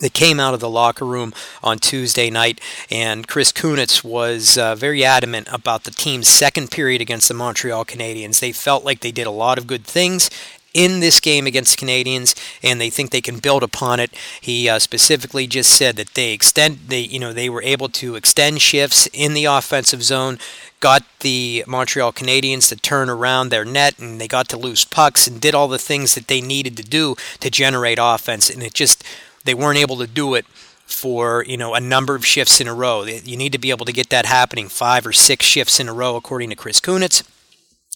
that 0.00 0.12
came 0.12 0.40
out 0.40 0.54
of 0.54 0.60
the 0.60 0.68
locker 0.68 1.04
room 1.04 1.32
on 1.62 1.78
Tuesday 1.78 2.30
night, 2.30 2.60
and 2.90 3.28
Chris 3.28 3.52
Kunitz 3.52 4.02
was 4.02 4.58
uh, 4.58 4.74
very 4.74 5.04
adamant 5.04 5.48
about 5.52 5.84
the 5.84 5.90
team's 5.90 6.28
second 6.28 6.70
period 6.70 7.00
against 7.00 7.28
the 7.28 7.34
Montreal 7.34 7.84
Canadiens. 7.84 8.40
They 8.40 8.52
felt 8.52 8.84
like 8.84 9.00
they 9.00 9.12
did 9.12 9.26
a 9.26 9.30
lot 9.30 9.58
of 9.58 9.66
good 9.66 9.84
things, 9.84 10.30
in 10.72 11.00
this 11.00 11.20
game 11.20 11.46
against 11.46 11.78
Canadiens, 11.78 12.34
and 12.62 12.80
they 12.80 12.90
think 12.90 13.10
they 13.10 13.20
can 13.20 13.38
build 13.38 13.62
upon 13.62 14.00
it. 14.00 14.14
He 14.40 14.68
uh, 14.68 14.78
specifically 14.78 15.46
just 15.46 15.76
said 15.76 15.96
that 15.96 16.14
they 16.14 16.32
extend, 16.32 16.78
they 16.88 17.00
you 17.00 17.18
know, 17.18 17.32
they 17.32 17.48
were 17.48 17.62
able 17.62 17.88
to 17.88 18.14
extend 18.14 18.62
shifts 18.62 19.08
in 19.12 19.34
the 19.34 19.46
offensive 19.46 20.02
zone, 20.02 20.38
got 20.78 21.02
the 21.20 21.64
Montreal 21.66 22.12
Canadiens 22.12 22.68
to 22.68 22.76
turn 22.76 23.10
around 23.10 23.48
their 23.48 23.64
net, 23.64 23.98
and 23.98 24.20
they 24.20 24.28
got 24.28 24.48
to 24.50 24.56
loose 24.56 24.84
pucks 24.84 25.26
and 25.26 25.40
did 25.40 25.54
all 25.54 25.68
the 25.68 25.78
things 25.78 26.14
that 26.14 26.28
they 26.28 26.40
needed 26.40 26.76
to 26.76 26.82
do 26.82 27.16
to 27.40 27.50
generate 27.50 27.98
offense, 28.00 28.48
and 28.48 28.62
it 28.62 28.74
just 28.74 29.04
they 29.44 29.54
weren't 29.54 29.78
able 29.78 29.96
to 29.98 30.06
do 30.06 30.34
it 30.34 30.46
for 30.86 31.44
you 31.46 31.56
know 31.56 31.74
a 31.74 31.80
number 31.80 32.14
of 32.14 32.26
shifts 32.26 32.60
in 32.60 32.66
a 32.66 32.74
row. 32.74 33.04
You 33.04 33.36
need 33.36 33.52
to 33.52 33.58
be 33.58 33.70
able 33.70 33.86
to 33.86 33.92
get 33.92 34.10
that 34.10 34.26
happening 34.26 34.68
five 34.68 35.06
or 35.06 35.12
six 35.12 35.46
shifts 35.46 35.80
in 35.80 35.88
a 35.88 35.92
row, 35.92 36.16
according 36.16 36.50
to 36.50 36.56
Chris 36.56 36.80
Kunitz. 36.80 37.22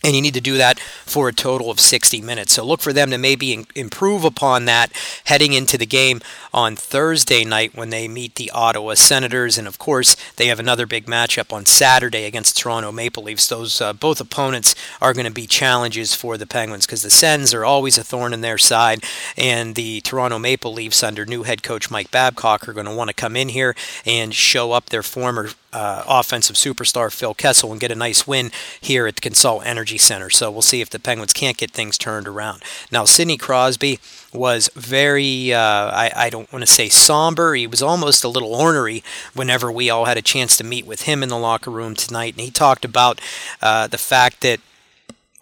And 0.04 0.14
you 0.14 0.20
need 0.20 0.34
to 0.34 0.40
do 0.40 0.58
that 0.58 0.78
for 0.78 1.28
a 1.28 1.32
total 1.32 1.70
of 1.70 1.80
60 1.80 2.20
minutes. 2.20 2.52
So 2.52 2.64
look 2.64 2.82
for 2.82 2.92
them 2.92 3.11
to 3.11 3.18
maybe 3.18 3.66
improve 3.75 4.23
upon 4.23 4.66
that 4.66 4.92
heading 5.25 5.54
into 5.54 5.78
the 5.78 5.87
game 5.87 6.20
on 6.52 6.76
Thursday 6.76 7.44
night 7.44 7.75
when 7.75 7.88
they 7.88 8.06
meet 8.06 8.34
the 8.34 8.50
Ottawa 8.50 8.94
Senators, 8.94 9.56
and 9.56 9.66
of 9.66 9.78
course 9.78 10.14
they 10.37 10.46
have 10.46 10.61
another 10.61 10.87
big 10.87 11.06
matchup 11.06 11.52
on 11.52 11.64
Saturday 11.64 12.25
against 12.25 12.58
Toronto 12.58 12.92
Maple 12.92 13.23
Leafs. 13.23 13.49
Those 13.49 13.80
uh, 13.80 13.94
both 13.94 14.20
opponents 14.20 14.75
are 15.00 15.14
going 15.14 15.26
to 15.26 15.32
be 15.32 15.46
challenges 15.46 16.14
for 16.14 16.37
the 16.37 16.46
Penguins 16.46 16.84
because 16.84 17.02
the 17.02 17.11
Sens 17.11 17.54
are 17.54 17.64
always 17.64 17.96
a 17.96 18.04
thorn 18.04 18.34
in 18.34 18.42
their 18.42 18.58
side, 18.58 19.02
and 19.38 19.75
the 19.75 20.02
Toronto 20.02 20.38
Maple 20.38 20.73
Leafs 20.73 21.02
under 21.02 21.25
new 21.25 21.44
head 21.44 21.62
coach 21.62 21.90
Mike 21.90 22.11
Babcock 22.11 22.68
are 22.68 22.75
going 22.75 22.87
to 22.87 22.94
want 22.94 23.08
to 23.08 23.14
come 23.14 23.37
in 23.37 23.49
here 23.49 23.75
and 24.04 24.34
show 24.34 24.73
up 24.73 24.90
their 24.90 25.02
former 25.02 25.49
uh, 25.75 26.04
offensive 26.07 26.57
superstar 26.57 27.12
Phil 27.12 27.35
Kessel 27.35 27.73
and 27.73 27.81
get 27.81 27.90
a 27.90 27.97
nice 27.97 28.26
win 28.26 28.50
here 28.81 29.07
at 29.07 29.16
the 29.16 29.28
Consol 29.28 29.61
Energy 29.64 29.99
Center. 29.99 30.31
So 30.31 30.50
we'll 30.50 30.62
see 30.62 30.81
if 30.81 30.88
the 30.88 30.99
Penguins 30.99 31.33
can't 31.33 31.57
get 31.57 31.73
things 31.73 31.99
turned 31.99 32.28
around. 32.28 32.62
Now, 32.90 33.04
Sidney 33.04 33.37
Crosby 33.37 33.99
was 34.33 34.71
very, 34.75 35.52
uh, 35.52 35.59
I, 35.61 36.12
I 36.14 36.31
don't 36.31 36.50
want 36.52 36.64
to 36.64 36.73
say 36.73 36.88
somber. 36.88 37.54
He 37.54 37.66
was 37.66 37.83
almost 37.83 38.25
a 38.25 38.28
little 38.28 38.54
ornery 38.54 39.02
whenever 39.35 39.71
we 39.71 39.90
all 39.90 40.04
had 40.04 40.16
a 40.16 40.23
chance 40.23 40.57
to 40.57 40.64
meet 40.64 40.87
with 40.87 41.02
him 41.02 41.23
in 41.23 41.28
the 41.28 41.38
locker 41.38 41.71
room 41.71 41.95
tonight. 41.95 42.35
And 42.35 42.40
he 42.40 42.50
talked 42.50 42.85
about 42.85 43.21
uh, 43.61 43.87
the 43.88 43.99
fact 43.99 44.40
that 44.43 44.61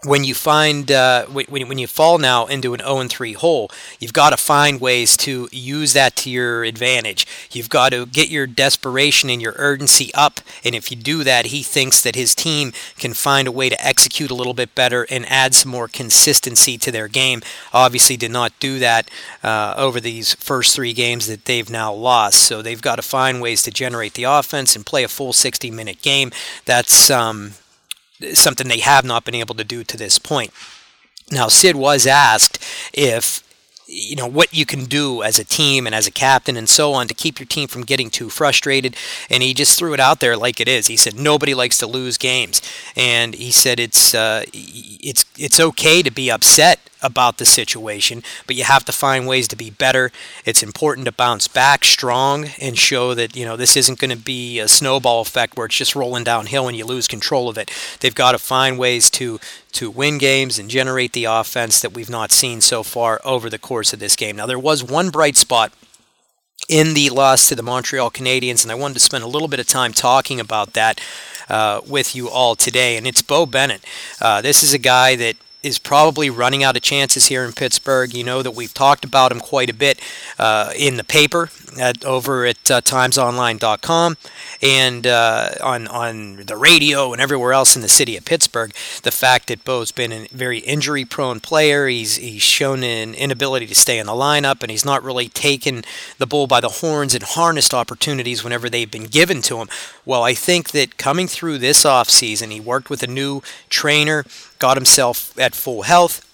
when 0.04 0.24
you 0.24 0.34
find 0.34 0.90
uh, 0.90 1.26
when, 1.26 1.68
when 1.68 1.78
you 1.78 1.86
fall 1.86 2.18
now 2.18 2.46
into 2.46 2.74
an 2.74 2.80
0 2.80 3.06
3 3.08 3.32
hole, 3.34 3.70
you've 4.00 4.12
got 4.12 4.30
to 4.30 4.36
find 4.36 4.80
ways 4.80 5.16
to 5.18 5.48
use 5.52 5.92
that 5.92 6.16
to 6.16 6.30
your 6.30 6.64
advantage. 6.64 7.26
You've 7.52 7.68
got 7.68 7.90
to 7.90 8.06
get 8.06 8.28
your 8.28 8.46
desperation 8.46 9.30
and 9.30 9.40
your 9.40 9.54
urgency 9.56 10.12
up, 10.14 10.40
and 10.64 10.74
if 10.74 10.90
you 10.90 10.96
do 10.96 11.22
that, 11.22 11.46
he 11.46 11.62
thinks 11.62 12.02
that 12.02 12.16
his 12.16 12.34
team 12.34 12.72
can 12.98 13.14
find 13.14 13.46
a 13.46 13.52
way 13.52 13.68
to 13.68 13.86
execute 13.86 14.30
a 14.30 14.34
little 14.34 14.54
bit 14.54 14.74
better 14.74 15.06
and 15.08 15.24
add 15.28 15.54
some 15.54 15.70
more 15.70 15.86
consistency 15.86 16.76
to 16.78 16.90
their 16.90 17.06
game. 17.06 17.40
Obviously, 17.72 18.16
did 18.16 18.32
not 18.32 18.52
do 18.58 18.80
that 18.80 19.08
uh, 19.44 19.74
over 19.76 20.00
these 20.00 20.34
first 20.34 20.74
three 20.74 20.92
games 20.92 21.28
that 21.28 21.44
they've 21.44 21.70
now 21.70 21.92
lost. 21.92 22.40
So 22.42 22.60
they've 22.60 22.82
got 22.82 22.96
to 22.96 23.02
find 23.02 23.40
ways 23.40 23.62
to 23.62 23.70
generate 23.70 24.14
the 24.14 24.24
offense 24.24 24.74
and 24.74 24.84
play 24.84 25.04
a 25.04 25.08
full 25.08 25.32
60 25.32 25.70
minute 25.70 26.02
game. 26.02 26.32
That's 26.64 27.08
um, 27.10 27.52
something 28.34 28.68
they 28.68 28.80
have 28.80 29.04
not 29.04 29.24
been 29.24 29.34
able 29.34 29.54
to 29.56 29.64
do 29.64 29.84
to 29.84 29.96
this 29.96 30.18
point. 30.18 30.52
Now, 31.30 31.48
Sid 31.48 31.76
was 31.76 32.06
asked 32.06 32.58
if 32.92 33.42
you 33.86 34.16
know 34.16 34.26
what 34.26 34.54
you 34.54 34.64
can 34.64 34.84
do 34.84 35.22
as 35.22 35.38
a 35.38 35.44
team 35.44 35.86
and 35.86 35.94
as 35.94 36.06
a 36.06 36.10
captain 36.10 36.56
and 36.56 36.68
so 36.68 36.92
on 36.92 37.08
to 37.08 37.14
keep 37.14 37.38
your 37.38 37.46
team 37.46 37.68
from 37.68 37.82
getting 37.82 38.08
too 38.08 38.30
frustrated 38.30 38.96
and 39.28 39.42
he 39.42 39.52
just 39.52 39.78
threw 39.78 39.92
it 39.92 40.00
out 40.00 40.20
there 40.20 40.36
like 40.36 40.60
it 40.60 40.68
is 40.68 40.86
he 40.86 40.96
said 40.96 41.14
nobody 41.14 41.52
likes 41.52 41.76
to 41.78 41.86
lose 41.86 42.16
games 42.16 42.62
and 42.96 43.34
he 43.34 43.50
said 43.50 43.78
it's 43.78 44.14
uh, 44.14 44.44
it's 44.52 45.24
it's 45.36 45.60
okay 45.60 46.02
to 46.02 46.10
be 46.10 46.30
upset 46.30 46.80
about 47.02 47.38
the 47.38 47.44
situation, 47.44 48.22
but 48.46 48.56
you 48.56 48.64
have 48.64 48.84
to 48.84 48.92
find 48.92 49.26
ways 49.26 49.48
to 49.48 49.56
be 49.56 49.70
better. 49.70 50.10
It's 50.44 50.62
important 50.62 51.06
to 51.06 51.12
bounce 51.12 51.48
back 51.48 51.84
strong 51.84 52.46
and 52.60 52.78
show 52.78 53.14
that, 53.14 53.36
you 53.36 53.44
know, 53.44 53.56
this 53.56 53.76
isn't 53.76 53.98
going 53.98 54.10
to 54.10 54.16
be 54.16 54.58
a 54.58 54.68
snowball 54.68 55.20
effect 55.20 55.56
where 55.56 55.66
it's 55.66 55.76
just 55.76 55.96
rolling 55.96 56.24
downhill 56.24 56.68
and 56.68 56.76
you 56.76 56.84
lose 56.84 57.08
control 57.08 57.48
of 57.48 57.58
it. 57.58 57.70
They've 58.00 58.14
got 58.14 58.32
to 58.32 58.38
find 58.38 58.78
ways 58.78 59.10
to 59.10 59.38
to 59.72 59.90
win 59.90 60.18
games 60.18 60.58
and 60.58 60.68
generate 60.68 61.14
the 61.14 61.24
offense 61.24 61.80
that 61.80 61.94
we've 61.94 62.10
not 62.10 62.30
seen 62.30 62.60
so 62.60 62.82
far 62.82 63.20
over 63.24 63.48
the 63.48 63.58
course 63.58 63.94
of 63.94 64.00
this 64.00 64.16
game. 64.16 64.36
Now 64.36 64.44
there 64.44 64.58
was 64.58 64.84
one 64.84 65.08
bright 65.08 65.36
spot 65.36 65.72
in 66.68 66.94
the 66.94 67.10
loss 67.10 67.48
to 67.48 67.54
the 67.54 67.62
Montreal 67.62 68.10
Canadiens, 68.10 68.62
and 68.62 68.70
I 68.70 68.74
wanted 68.74 68.94
to 68.94 69.00
spend 69.00 69.24
a 69.24 69.28
little 69.28 69.48
bit 69.48 69.60
of 69.60 69.66
time 69.66 69.92
talking 69.92 70.38
about 70.40 70.74
that 70.74 71.00
uh, 71.48 71.80
with 71.86 72.14
you 72.14 72.28
all 72.28 72.54
today. 72.54 72.96
And 72.96 73.06
it's 73.06 73.22
Beau 73.22 73.46
Bennett. 73.46 73.84
Uh, 74.20 74.40
this 74.40 74.62
is 74.62 74.72
a 74.72 74.78
guy 74.78 75.16
that 75.16 75.36
is 75.62 75.78
probably 75.78 76.28
running 76.30 76.64
out 76.64 76.76
of 76.76 76.82
chances 76.82 77.26
here 77.26 77.44
in 77.44 77.52
Pittsburgh. 77.52 78.14
You 78.14 78.24
know 78.24 78.42
that 78.42 78.52
we've 78.52 78.74
talked 78.74 79.04
about 79.04 79.32
him 79.32 79.40
quite 79.40 79.70
a 79.70 79.74
bit 79.74 80.00
uh, 80.38 80.72
in 80.76 80.96
the 80.96 81.04
paper 81.04 81.50
at, 81.78 82.04
over 82.04 82.46
at 82.46 82.70
uh, 82.70 82.80
timesonline.com 82.80 84.16
and 84.62 85.06
uh, 85.06 85.50
on 85.62 85.88
on 85.88 86.36
the 86.46 86.56
radio 86.56 87.12
and 87.12 87.20
everywhere 87.20 87.52
else 87.52 87.76
in 87.76 87.82
the 87.82 87.88
city 87.88 88.16
of 88.16 88.24
Pittsburgh. 88.24 88.72
The 89.02 89.10
fact 89.10 89.48
that 89.48 89.64
Beau's 89.64 89.92
been 89.92 90.12
a 90.12 90.28
very 90.28 90.58
injury-prone 90.58 91.40
player, 91.40 91.88
he's 91.88 92.16
he's 92.16 92.42
shown 92.42 92.82
an 92.82 93.14
inability 93.14 93.66
to 93.66 93.74
stay 93.74 93.98
in 93.98 94.06
the 94.06 94.12
lineup, 94.12 94.62
and 94.62 94.70
he's 94.70 94.84
not 94.84 95.02
really 95.02 95.28
taken 95.28 95.84
the 96.18 96.26
bull 96.26 96.46
by 96.46 96.60
the 96.60 96.68
horns 96.68 97.14
and 97.14 97.22
harnessed 97.22 97.74
opportunities 97.74 98.44
whenever 98.44 98.68
they've 98.68 98.90
been 98.90 99.04
given 99.04 99.42
to 99.42 99.58
him. 99.58 99.68
Well, 100.04 100.22
I 100.22 100.34
think 100.34 100.70
that 100.70 100.96
coming 100.96 101.28
through 101.28 101.58
this 101.58 101.84
offseason, 101.84 102.50
he 102.50 102.60
worked 102.60 102.90
with 102.90 103.02
a 103.02 103.06
new 103.06 103.42
trainer, 103.68 104.24
got 104.58 104.76
himself 104.76 105.38
at 105.38 105.54
full 105.54 105.82
health 105.82 106.28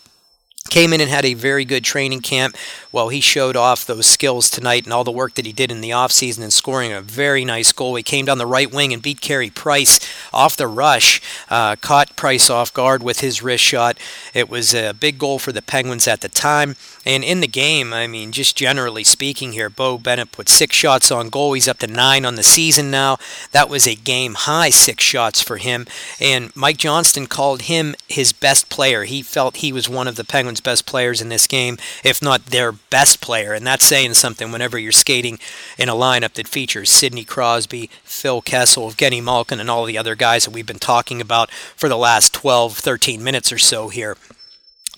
came 0.69 0.93
in 0.93 1.01
and 1.01 1.11
had 1.11 1.25
a 1.25 1.35
very 1.35 1.65
good 1.65 1.85
training 1.85 2.21
camp. 2.21 2.57
Well, 2.93 3.09
he 3.09 3.21
showed 3.21 3.57
off 3.57 3.87
those 3.87 4.07
skills 4.07 4.51
tonight 4.51 4.85
and 4.85 4.93
all 4.93 5.05
the 5.05 5.11
work 5.11 5.35
that 5.35 5.47
he 5.47 5.53
did 5.53 5.71
in 5.71 5.81
the 5.81 5.91
offseason 5.91 6.43
and 6.43 6.53
scoring 6.53 6.93
a 6.93 7.03
very 7.03 7.45
nice 7.45 7.73
goal. 7.73 7.97
He 7.97 8.03
came 8.03 8.25
down 8.27 8.39
the 8.39 8.47
right 8.47 8.73
wing 8.73 8.93
and 8.93 9.03
beat 9.03 9.21
Carey 9.21 9.51
Price 9.51 10.01
off 10.33 10.57
the 10.57 10.67
rush, 10.67 11.21
uh, 11.51 11.77
caught 11.77 12.17
Price 12.17 12.49
off 12.51 12.73
guard 12.73 13.03
with 13.03 13.21
his 13.21 13.43
wrist 13.43 13.65
shot. 13.65 13.99
It 14.35 14.49
was 14.49 14.75
a 14.75 14.93
big 14.93 15.19
goal 15.19 15.39
for 15.39 15.53
the 15.53 15.63
Penguins 15.63 16.09
at 16.09 16.21
the 16.21 16.29
time. 16.29 16.77
And 17.05 17.25
in 17.25 17.41
the 17.41 17.49
game, 17.49 17.95
I 17.95 18.07
mean, 18.07 18.33
just 18.33 18.57
generally 18.57 19.05
speaking 19.05 19.53
here, 19.53 19.71
Beau 19.71 19.97
Bennett 19.97 20.33
put 20.33 20.49
six 20.49 20.77
shots 20.77 21.11
on 21.11 21.31
goal. 21.31 21.55
He's 21.55 21.69
up 21.69 21.79
to 21.79 21.87
nine 21.87 22.27
on 22.27 22.35
the 22.35 22.43
season 22.43 22.91
now. 22.91 23.17
That 23.53 23.71
was 23.71 23.87
a 23.87 23.95
game 23.95 24.35
high 24.35 24.71
six 24.71 25.05
shots 25.05 25.41
for 25.41 25.57
him. 25.57 25.87
And 26.21 26.55
Mike 26.55 26.77
Johnston 26.77 27.27
called 27.27 27.63
him 27.63 27.95
his 28.09 28.33
best 28.33 28.69
player. 28.69 29.05
He 29.05 29.23
felt 29.23 29.59
he 29.59 29.73
was 29.73 29.89
one 29.89 30.07
of 30.07 30.17
the 30.17 30.25
Penguins' 30.25 30.58
best 30.61 30.87
players 30.87 31.21
in 31.21 31.29
this 31.29 31.47
game, 31.47 31.79
if 32.05 32.23
not 32.23 32.47
their 32.47 32.73
best 32.73 33.21
player. 33.21 33.53
And 33.53 33.67
that's 33.67 33.85
saying 33.85 34.15
something 34.15 34.51
whenever 34.53 34.79
you're 34.79 34.93
skating 34.93 35.39
in 35.77 35.89
a 35.89 35.95
lineup 35.95 36.35
that 36.35 36.49
features 36.49 36.91
Sidney 36.91 37.25
Crosby, 37.25 37.91
Phil 38.05 38.43
Kessel, 38.43 38.91
Evgeny 38.91 39.23
Malkin, 39.23 39.61
and 39.61 39.71
all 39.71 39.85
the 39.85 39.99
other 39.99 40.15
guys 40.15 40.45
that 40.45 40.53
we've 40.53 40.67
been 40.67 40.79
talking 40.79 41.21
about 41.21 41.51
for 41.51 41.89
the 41.89 41.97
last 41.97 42.33
12, 42.35 42.77
13 42.79 43.23
minutes 43.23 43.53
or 43.53 43.59
so 43.59 43.89
here. 43.89 44.17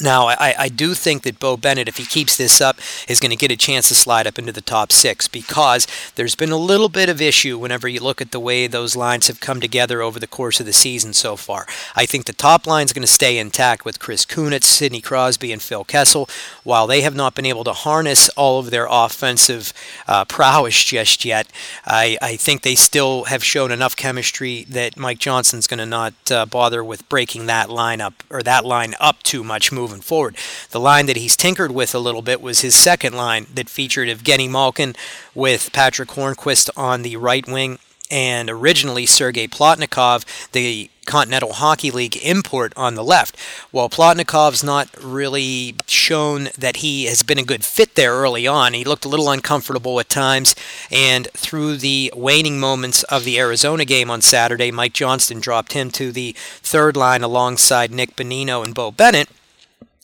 Now, 0.00 0.28
I, 0.28 0.54
I, 0.59 0.69
do 0.71 0.95
think 0.95 1.25
that 1.25 1.38
Beau 1.38 1.59
Bennett, 1.59 1.87
if 1.87 1.99
he 1.99 2.07
keeps 2.07 2.37
this 2.37 2.62
up, 2.62 2.78
is 3.07 3.21
going 3.21 3.30
to 3.30 3.37
get 3.37 3.50
a 3.50 3.57
chance 3.57 3.88
to 3.88 3.95
slide 3.95 4.26
up 4.26 4.38
into 4.38 4.50
the 4.50 4.62
top 4.62 4.92
six 4.92 5.28
because 5.28 5.87
there's 6.14 6.35
been 6.35 6.50
a 6.50 6.57
little 6.57 6.88
bit 6.88 7.11
of 7.11 7.21
issue 7.21 7.59
whenever 7.59 7.87
you 7.87 8.00
look 8.00 8.23
at 8.23 8.30
the 8.30 8.40
way 8.40 8.66
those 8.66 8.97
lines 8.97 9.26
have 9.26 9.40
come 9.40 9.61
together 9.61 10.00
over 10.00 10.19
the 10.19 10.26
course 10.26 10.59
of 10.59 10.64
the 10.64 10.73
season 10.73 11.12
so 11.12 11.37
far. 11.37 11.66
I 11.95 12.07
think 12.07 12.25
the 12.25 12.33
top 12.33 12.66
line 12.66 12.87
is 12.87 12.95
going 12.95 13.02
to 13.02 13.07
stay 13.12 13.37
intact 13.37 13.85
with 13.85 13.99
Chris 13.99 14.25
Kunitz, 14.25 14.64
Sidney 14.64 15.02
Crosby, 15.02 15.52
and 15.52 15.61
Phil 15.61 15.85
Kessel. 15.85 16.30
While 16.64 16.87
they 16.87 17.02
have 17.02 17.14
not 17.14 17.35
been 17.35 17.47
able 17.47 17.64
to 17.64 17.75
harness 17.75 18.30
all 18.30 18.59
of 18.59 18.71
their 18.71 18.87
offensive 18.88 19.75
uh, 20.09 20.25
prowess 20.25 20.83
just 20.83 21.26
yet, 21.26 21.47
I, 21.85 22.16
I, 22.23 22.37
think 22.37 22.62
they 22.62 22.75
still 22.75 23.25
have 23.25 23.45
shown 23.45 23.71
enough 23.71 23.97
chemistry 23.97 24.64
that 24.71 24.97
Mike 24.97 25.19
Johnston's 25.19 25.66
going 25.66 25.78
to 25.78 25.87
not 25.87 26.14
uh, 26.30 26.47
bother 26.47 26.83
with 26.83 27.07
breaking 27.11 27.47
that 27.47 27.69
line 27.69 28.00
up 28.00 28.23
or 28.30 28.42
that 28.42 28.64
line 28.64 28.95
up 28.99 29.23
too 29.23 29.45
much 29.45 29.71
moving 29.71 29.89
moving 29.90 30.02
forward. 30.02 30.37
The 30.70 30.80
line 30.80 31.06
that 31.06 31.16
he's 31.16 31.37
tinkered 31.37 31.73
with 31.73 31.94
a 31.94 31.99
little 31.99 32.23
bit 32.23 32.40
was 32.40 32.61
his 32.61 32.75
second 32.75 33.14
line 33.14 33.47
that 33.54 33.68
featured 33.68 34.09
Evgeny 34.09 34.49
Malkin 34.49 34.94
with 35.35 35.73
Patrick 35.73 36.11
Hornqvist 36.11 36.70
on 36.76 37.02
the 37.02 37.16
right 37.16 37.47
wing 37.47 37.78
and 38.11 38.50
originally 38.50 39.06
Sergei 39.06 39.47
Plotnikov, 39.47 40.25
the 40.50 40.90
Continental 41.06 41.54
Hockey 41.54 41.90
League 41.90 42.16
import 42.18 42.73
on 42.76 42.94
the 42.94 43.04
left. 43.04 43.38
While 43.70 43.88
Plotnikov's 43.88 44.62
not 44.62 44.88
really 45.00 45.75
shown 45.87 46.49
that 46.59 46.78
he 46.78 47.06
has 47.06 47.23
been 47.23 47.38
a 47.38 47.44
good 47.44 47.64
fit 47.64 47.94
there 47.94 48.12
early 48.12 48.47
on, 48.47 48.75
he 48.75 48.85
looked 48.85 49.04
a 49.04 49.09
little 49.09 49.30
uncomfortable 49.30 49.99
at 49.99 50.09
times. 50.09 50.54
And 50.90 51.28
through 51.32 51.76
the 51.78 52.12
waning 52.14 52.61
moments 52.61 53.02
of 53.04 53.25
the 53.25 53.38
Arizona 53.38 53.85
game 53.85 54.11
on 54.11 54.20
Saturday, 54.20 54.70
Mike 54.70 54.92
Johnston 54.92 55.40
dropped 55.40 55.73
him 55.73 55.90
to 55.92 56.12
the 56.12 56.35
third 56.37 56.97
line 56.97 57.23
alongside 57.23 57.90
Nick 57.90 58.14
Bonino 58.16 58.64
and 58.64 58.75
Beau 58.75 58.90
Bennett 58.90 59.28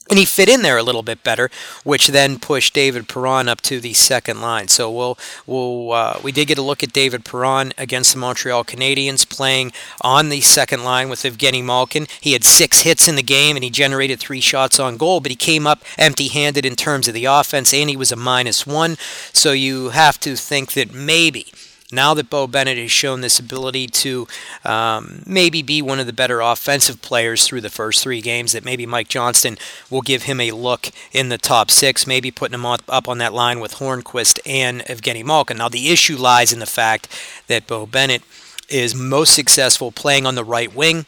and 0.09 0.19
he 0.19 0.25
fit 0.25 0.49
in 0.49 0.61
there 0.61 0.77
a 0.77 0.83
little 0.83 1.03
bit 1.03 1.23
better, 1.23 1.49
which 1.83 2.07
then 2.07 2.39
pushed 2.39 2.73
David 2.73 3.07
Perron 3.07 3.47
up 3.47 3.61
to 3.61 3.79
the 3.79 3.93
second 3.93 4.41
line. 4.41 4.67
So 4.67 4.91
we'll, 4.91 5.17
we'll 5.45 5.91
uh, 5.91 6.19
we 6.23 6.31
did 6.31 6.47
get 6.47 6.57
a 6.57 6.61
look 6.61 6.83
at 6.83 6.93
David 6.93 7.25
Perron 7.25 7.73
against 7.77 8.13
the 8.13 8.19
Montreal 8.19 8.63
Canadiens 8.63 9.27
playing 9.27 9.71
on 10.01 10.29
the 10.29 10.41
second 10.41 10.83
line 10.83 11.09
with 11.09 11.23
Evgeny 11.23 11.63
Malkin. 11.63 12.07
He 12.21 12.33
had 12.33 12.43
six 12.43 12.81
hits 12.81 13.07
in 13.07 13.15
the 13.15 13.23
game 13.23 13.55
and 13.55 13.63
he 13.63 13.69
generated 13.69 14.19
three 14.19 14.41
shots 14.41 14.79
on 14.79 14.97
goal, 14.97 15.19
but 15.19 15.31
he 15.31 15.35
came 15.35 15.67
up 15.67 15.83
empty-handed 15.97 16.65
in 16.65 16.75
terms 16.75 17.07
of 17.07 17.13
the 17.13 17.25
offense, 17.25 17.73
and 17.73 17.89
he 17.89 17.97
was 17.97 18.11
a 18.11 18.15
minus 18.15 18.65
one. 18.65 18.97
So 19.33 19.51
you 19.51 19.89
have 19.89 20.19
to 20.21 20.35
think 20.35 20.73
that 20.73 20.93
maybe 20.93 21.47
now 21.91 22.13
that 22.13 22.29
Beau 22.29 22.47
Bennett 22.47 22.77
has 22.77 22.91
shown 22.91 23.21
this 23.21 23.39
ability 23.39 23.87
to 23.87 24.27
um, 24.65 25.23
maybe 25.25 25.61
be 25.61 25.81
one 25.81 25.99
of 25.99 26.05
the 26.05 26.13
better 26.13 26.41
offensive 26.41 27.01
players 27.01 27.45
through 27.45 27.61
the 27.61 27.69
first 27.69 28.03
three 28.03 28.21
games, 28.21 28.51
that 28.51 28.65
maybe 28.65 28.85
Mike 28.85 29.07
Johnston 29.07 29.57
will 29.89 30.01
give 30.01 30.23
him 30.23 30.41
a 30.41 30.51
look 30.51 30.89
in 31.11 31.29
the 31.29 31.37
top 31.37 31.71
six, 31.71 32.05
maybe 32.05 32.31
putting 32.31 32.55
him 32.55 32.65
up 32.65 33.07
on 33.07 33.17
that 33.19 33.33
line 33.33 33.59
with 33.59 33.75
Hornqvist 33.75 34.39
and 34.45 34.81
Evgeny 34.81 35.23
Malkin. 35.23 35.57
Now, 35.57 35.69
the 35.69 35.89
issue 35.89 36.17
lies 36.17 36.51
in 36.51 36.59
the 36.59 36.65
fact 36.65 37.07
that 37.47 37.67
Beau 37.67 37.85
Bennett 37.85 38.23
is 38.69 38.93
most 38.93 39.33
successful 39.33 39.91
playing 39.91 40.25
on 40.25 40.35
the 40.35 40.43
right 40.43 40.75
wing 40.75 41.05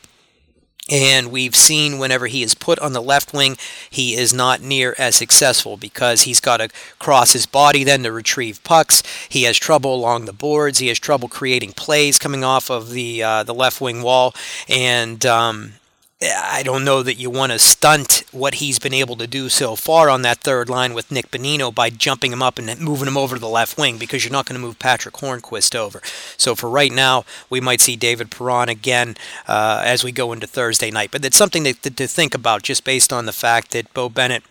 And 0.89 1.31
we've 1.31 1.55
seen 1.55 2.00
whenever 2.00 2.27
he 2.27 2.43
is 2.43 2.55
put 2.55 2.79
on 2.79 2.93
the 2.93 3.01
left 3.01 3.34
wing, 3.34 3.58
he 3.89 4.15
is 4.15 4.34
not 4.34 4.62
near 4.62 4.96
as 4.98 5.15
successful 5.15 5.77
because 5.77 6.24
he's 6.24 6.39
got 6.39 6.58
to 6.58 6.69
cross 6.98 7.34
his 7.34 7.46
body 7.46 7.84
then 7.84 8.03
to 8.03 8.12
retrieve 8.12 8.63
pucks. 8.63 9.03
He 9.29 9.43
has 9.43 9.58
trouble 9.58 9.93
along 9.93 10.25
the 10.25 10.34
boards. 10.34 10.79
He 10.79 10.88
has 10.88 11.00
trouble 11.00 11.29
creating 11.29 11.74
plays 11.74 12.17
coming 12.17 12.43
off 12.43 12.69
of 12.69 12.89
the 12.91 13.22
uh, 13.24 13.43
the 13.43 13.53
left 13.53 13.81
wing 13.81 14.01
wall, 14.01 14.34
and 14.67 15.25
um, 15.25 15.74
I 16.21 16.63
don't 16.63 16.83
know 16.83 17.01
that 17.01 17.13
you 17.13 17.29
want 17.29 17.53
to 17.53 17.59
stunt 17.59 18.25
what 18.33 18.55
he's 18.55 18.77
been 18.77 18.93
able 18.93 19.15
to 19.15 19.25
do 19.25 19.47
so 19.47 19.77
far 19.77 20.09
on 20.09 20.21
that 20.23 20.39
third 20.39 20.69
line 20.69 20.93
with 20.93 21.11
Nick 21.11 21.31
Bonino 21.31 21.73
by 21.73 21.89
jumping 21.89 22.33
him 22.33 22.43
up 22.43 22.59
and 22.59 22.77
moving 22.81 23.07
him 23.07 23.15
over 23.15 23.38
to 23.38 23.39
the 23.39 23.47
left 23.47 23.77
wing 23.77 23.97
because 23.97 24.25
you're 24.25 24.31
not 24.31 24.45
going 24.45 24.59
to 24.59 24.65
move 24.65 24.79
Patrick 24.79 25.15
Hornqvist 25.15 25.75
over. 25.75 26.01
So 26.35 26.55
for 26.55 26.69
right 26.69 26.91
now, 26.91 27.23
we 27.49 27.61
might 27.61 27.79
see 27.79 27.95
David 27.95 28.31
Perron 28.31 28.67
again 28.67 29.15
uh, 29.47 29.81
as 29.85 30.03
we 30.03 30.11
go 30.11 30.33
into 30.33 30.45
Thursday 30.45 30.91
night. 30.91 31.11
But 31.11 31.23
it's 31.23 31.38
something 31.38 31.63
to, 31.63 31.73
to 31.73 32.05
think 32.07 32.35
about 32.35 32.63
just 32.63 32.83
based 32.83 33.13
on 33.13 33.25
the 33.25 33.31
fact 33.31 33.71
that 33.71 33.93
Beau 33.93 34.09
Bennett 34.09 34.43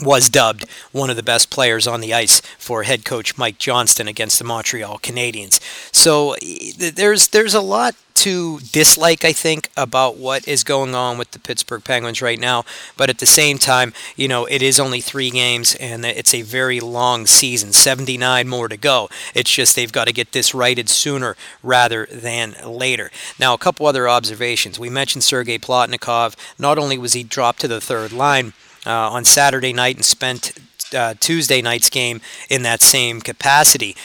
was 0.00 0.28
dubbed 0.28 0.68
one 0.92 1.08
of 1.08 1.16
the 1.16 1.22
best 1.22 1.50
players 1.50 1.86
on 1.86 2.00
the 2.00 2.12
ice 2.12 2.40
for 2.58 2.82
head 2.82 3.04
coach 3.04 3.38
Mike 3.38 3.58
Johnston 3.58 4.08
against 4.08 4.38
the 4.38 4.44
Montreal 4.44 4.98
Canadiens. 4.98 5.60
So 5.92 6.36
there's 6.78 7.28
there's 7.28 7.54
a 7.54 7.60
lot 7.60 7.94
to 8.16 8.58
dislike, 8.72 9.24
I 9.24 9.32
think, 9.32 9.70
about 9.76 10.16
what 10.16 10.48
is 10.48 10.64
going 10.64 10.94
on 10.94 11.18
with 11.18 11.30
the 11.30 11.38
Pittsburgh 11.38 11.84
Penguins 11.84 12.22
right 12.22 12.40
now. 12.40 12.64
But 12.96 13.10
at 13.10 13.18
the 13.18 13.26
same 13.26 13.58
time, 13.58 13.92
you 14.16 14.26
know, 14.26 14.46
it 14.46 14.62
is 14.62 14.80
only 14.80 15.00
three 15.00 15.30
games 15.30 15.74
and 15.76 16.04
it's 16.04 16.34
a 16.34 16.42
very 16.42 16.80
long 16.80 17.26
season, 17.26 17.72
79 17.72 18.48
more 18.48 18.68
to 18.68 18.76
go. 18.76 19.08
It's 19.34 19.52
just 19.52 19.76
they've 19.76 19.92
got 19.92 20.06
to 20.06 20.14
get 20.14 20.32
this 20.32 20.54
righted 20.54 20.88
sooner 20.88 21.36
rather 21.62 22.06
than 22.10 22.56
later. 22.64 23.10
Now, 23.38 23.54
a 23.54 23.58
couple 23.58 23.86
other 23.86 24.08
observations. 24.08 24.78
We 24.78 24.90
mentioned 24.90 25.22
Sergei 25.22 25.58
Plotnikov. 25.58 26.36
Not 26.58 26.78
only 26.78 26.96
was 26.98 27.12
he 27.12 27.22
dropped 27.22 27.60
to 27.60 27.68
the 27.68 27.82
third 27.82 28.12
line, 28.12 28.54
uh, 28.86 29.10
on 29.10 29.24
Saturday 29.24 29.72
night 29.72 29.96
and 29.96 30.04
spent 30.04 30.52
uh, 30.94 31.14
Tuesday 31.18 31.60
night's 31.60 31.90
game 31.90 32.20
in 32.48 32.62
that 32.62 32.80
same 32.80 33.20
capacity. 33.20 33.96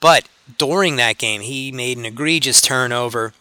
But 0.00 0.28
during 0.58 0.96
that 0.96 1.18
game, 1.18 1.40
he 1.40 1.72
made 1.72 1.96
an 1.96 2.04
egregious 2.04 2.60
turnover 2.60 3.32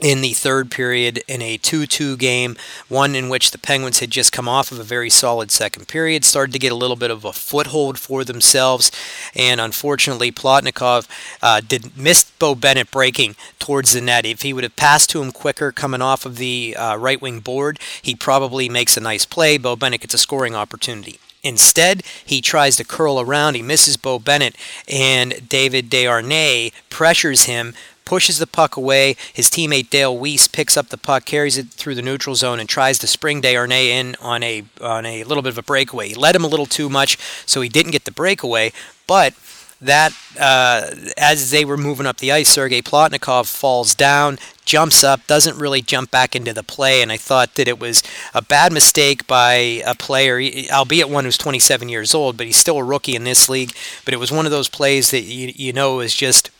in 0.00 0.20
the 0.20 0.32
third 0.32 0.70
period 0.70 1.22
in 1.26 1.42
a 1.42 1.58
2-2 1.58 2.18
game, 2.18 2.56
one 2.88 3.14
in 3.14 3.28
which 3.28 3.50
the 3.50 3.58
Penguins 3.58 4.00
had 4.00 4.10
just 4.10 4.32
come 4.32 4.48
off 4.48 4.70
of 4.70 4.78
a 4.78 4.84
very 4.84 5.10
solid 5.10 5.50
second 5.50 5.88
period, 5.88 6.24
started 6.24 6.52
to 6.52 6.58
get 6.58 6.72
a 6.72 6.76
little 6.76 6.96
bit 6.96 7.10
of 7.10 7.24
a 7.24 7.32
foothold 7.32 7.98
for 7.98 8.24
themselves, 8.24 8.90
and 9.34 9.60
unfortunately 9.60 10.30
Plotnikov 10.30 11.08
uh, 11.42 11.60
did 11.60 11.96
miss 11.96 12.24
Beau 12.38 12.54
Bennett 12.54 12.90
breaking 12.90 13.36
towards 13.58 13.92
the 13.92 14.00
net. 14.00 14.24
If 14.24 14.42
he 14.42 14.52
would 14.52 14.64
have 14.64 14.76
passed 14.76 15.10
to 15.10 15.22
him 15.22 15.32
quicker 15.32 15.72
coming 15.72 16.02
off 16.02 16.24
of 16.24 16.36
the 16.36 16.76
uh, 16.78 16.96
right 16.96 17.20
wing 17.20 17.40
board, 17.40 17.78
he 18.00 18.14
probably 18.14 18.68
makes 18.68 18.96
a 18.96 19.00
nice 19.00 19.24
play. 19.24 19.58
Beau 19.58 19.76
Bennett 19.76 20.02
gets 20.02 20.14
a 20.14 20.18
scoring 20.18 20.54
opportunity. 20.54 21.18
Instead, 21.42 22.02
he 22.24 22.40
tries 22.40 22.76
to 22.76 22.84
curl 22.84 23.20
around. 23.20 23.54
He 23.54 23.62
misses 23.62 23.96
Beau 23.96 24.18
Bennett, 24.18 24.56
and 24.88 25.48
David 25.48 25.88
Desharnais 25.88 26.72
pressures 26.90 27.44
him, 27.44 27.74
pushes 28.08 28.38
the 28.38 28.46
puck 28.46 28.74
away. 28.74 29.16
His 29.34 29.50
teammate 29.50 29.90
Dale 29.90 30.16
Weise 30.16 30.50
picks 30.50 30.78
up 30.78 30.88
the 30.88 30.96
puck, 30.96 31.26
carries 31.26 31.58
it 31.58 31.68
through 31.68 31.94
the 31.94 32.00
neutral 32.00 32.34
zone, 32.34 32.58
and 32.58 32.66
tries 32.66 32.98
to 33.00 33.06
spring 33.06 33.42
Desharnais 33.42 33.88
in 33.88 34.16
on 34.22 34.42
a 34.42 34.64
on 34.80 35.04
a 35.04 35.24
little 35.24 35.42
bit 35.42 35.52
of 35.52 35.58
a 35.58 35.62
breakaway. 35.62 36.08
He 36.08 36.14
led 36.14 36.34
him 36.34 36.42
a 36.42 36.48
little 36.48 36.64
too 36.64 36.88
much, 36.88 37.18
so 37.44 37.60
he 37.60 37.68
didn't 37.68 37.92
get 37.92 38.06
the 38.06 38.10
breakaway. 38.10 38.72
But 39.06 39.34
that 39.82 40.14
uh, 40.40 40.90
as 41.18 41.50
they 41.50 41.66
were 41.66 41.76
moving 41.76 42.06
up 42.06 42.16
the 42.16 42.32
ice, 42.32 42.48
Sergei 42.48 42.80
Plotnikov 42.80 43.44
falls 43.44 43.94
down, 43.94 44.38
jumps 44.64 45.04
up, 45.04 45.26
doesn't 45.26 45.58
really 45.58 45.82
jump 45.82 46.10
back 46.10 46.34
into 46.34 46.54
the 46.54 46.62
play, 46.62 47.02
and 47.02 47.12
I 47.12 47.18
thought 47.18 47.56
that 47.56 47.68
it 47.68 47.78
was 47.78 48.02
a 48.32 48.40
bad 48.40 48.72
mistake 48.72 49.26
by 49.26 49.82
a 49.84 49.94
player, 49.94 50.40
albeit 50.72 51.10
one 51.10 51.24
who's 51.26 51.36
27 51.36 51.90
years 51.90 52.14
old, 52.14 52.38
but 52.38 52.46
he's 52.46 52.56
still 52.56 52.78
a 52.78 52.84
rookie 52.84 53.16
in 53.16 53.24
this 53.24 53.50
league. 53.50 53.74
But 54.06 54.14
it 54.14 54.18
was 54.18 54.32
one 54.32 54.46
of 54.46 54.50
those 54.50 54.70
plays 54.70 55.10
that 55.10 55.24
you, 55.24 55.52
you 55.54 55.74
know 55.74 56.00
is 56.00 56.14
just 56.14 56.50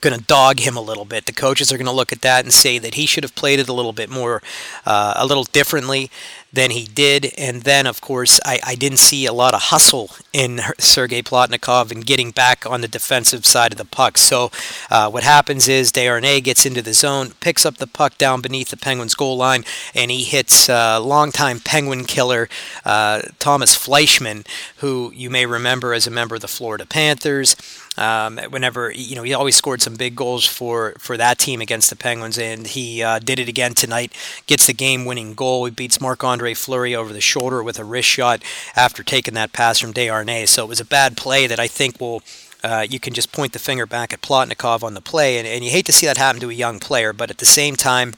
going 0.00 0.18
to 0.18 0.24
dog 0.24 0.60
him 0.60 0.76
a 0.76 0.80
little 0.80 1.04
bit. 1.04 1.26
The 1.26 1.32
coaches 1.32 1.72
are 1.72 1.76
going 1.76 1.86
to 1.86 1.92
look 1.92 2.12
at 2.12 2.22
that 2.22 2.44
and 2.44 2.52
say 2.52 2.78
that 2.78 2.94
he 2.94 3.06
should 3.06 3.24
have 3.24 3.34
played 3.34 3.58
it 3.58 3.68
a 3.68 3.72
little 3.72 3.92
bit 3.92 4.10
more, 4.10 4.42
uh, 4.84 5.14
a 5.16 5.26
little 5.26 5.44
differently 5.44 6.10
than 6.52 6.70
he 6.70 6.84
did. 6.84 7.32
And 7.36 7.62
then, 7.62 7.86
of 7.86 8.00
course, 8.00 8.40
I, 8.44 8.58
I 8.64 8.74
didn't 8.74 8.98
see 8.98 9.26
a 9.26 9.32
lot 9.32 9.54
of 9.54 9.62
hustle 9.64 10.10
in 10.32 10.60
Sergei 10.78 11.22
Plotnikov 11.22 11.92
and 11.92 12.04
getting 12.04 12.30
back 12.30 12.64
on 12.66 12.80
the 12.80 12.88
defensive 12.88 13.44
side 13.44 13.72
of 13.72 13.78
the 13.78 13.84
puck. 13.84 14.18
So 14.18 14.50
uh, 14.90 15.10
what 15.10 15.22
happens 15.22 15.68
is 15.68 15.92
Desharnais 15.92 16.42
gets 16.42 16.66
into 16.66 16.82
the 16.82 16.94
zone, 16.94 17.32
picks 17.40 17.66
up 17.66 17.76
the 17.76 17.86
puck 17.86 18.16
down 18.18 18.40
beneath 18.40 18.70
the 18.70 18.76
Penguins' 18.76 19.14
goal 19.14 19.36
line, 19.36 19.64
and 19.94 20.10
he 20.10 20.24
hits 20.24 20.68
uh, 20.68 21.00
longtime 21.00 21.60
Penguin 21.60 22.04
killer 22.04 22.48
uh, 22.84 23.22
Thomas 23.38 23.76
Fleischmann, 23.76 24.44
who 24.78 25.12
you 25.14 25.30
may 25.30 25.46
remember 25.46 25.92
as 25.92 26.06
a 26.06 26.10
member 26.10 26.36
of 26.36 26.40
the 26.40 26.48
Florida 26.48 26.86
Panthers. 26.86 27.56
Um, 27.98 28.38
whenever 28.50 28.90
you 28.90 29.16
know 29.16 29.22
he 29.22 29.32
always 29.32 29.56
scored 29.56 29.80
some 29.80 29.94
big 29.94 30.14
goals 30.14 30.44
for 30.46 30.94
for 30.98 31.16
that 31.16 31.38
team 31.38 31.60
against 31.60 31.88
the 31.90 31.96
Penguins, 31.96 32.38
and 32.38 32.66
he 32.66 33.02
uh, 33.02 33.18
did 33.18 33.38
it 33.38 33.48
again 33.48 33.74
tonight. 33.74 34.12
Gets 34.46 34.66
the 34.66 34.74
game-winning 34.74 35.34
goal. 35.34 35.64
He 35.64 35.70
beats 35.70 36.00
Marc 36.00 36.22
Andre 36.22 36.54
Fleury 36.54 36.94
over 36.94 37.12
the 37.12 37.20
shoulder 37.20 37.62
with 37.62 37.78
a 37.78 37.84
wrist 37.84 38.08
shot 38.08 38.42
after 38.74 39.02
taking 39.02 39.34
that 39.34 39.52
pass 39.52 39.78
from 39.78 39.94
Desharnais. 39.94 40.48
So 40.48 40.64
it 40.64 40.68
was 40.68 40.80
a 40.80 40.84
bad 40.84 41.16
play 41.16 41.46
that 41.46 41.60
I 41.60 41.68
think 41.68 42.00
will. 42.00 42.22
Uh, 42.64 42.84
you 42.88 42.98
can 42.98 43.12
just 43.12 43.30
point 43.32 43.52
the 43.52 43.58
finger 43.60 43.86
back 43.86 44.12
at 44.12 44.22
Plotnikov 44.22 44.82
on 44.82 44.94
the 44.94 45.00
play, 45.00 45.38
and, 45.38 45.46
and 45.46 45.64
you 45.64 45.70
hate 45.70 45.86
to 45.86 45.92
see 45.92 46.06
that 46.06 46.16
happen 46.16 46.40
to 46.40 46.50
a 46.50 46.54
young 46.54 46.80
player, 46.80 47.12
but 47.12 47.30
at 47.30 47.38
the 47.38 47.44
same 47.44 47.76
time, 47.76 48.14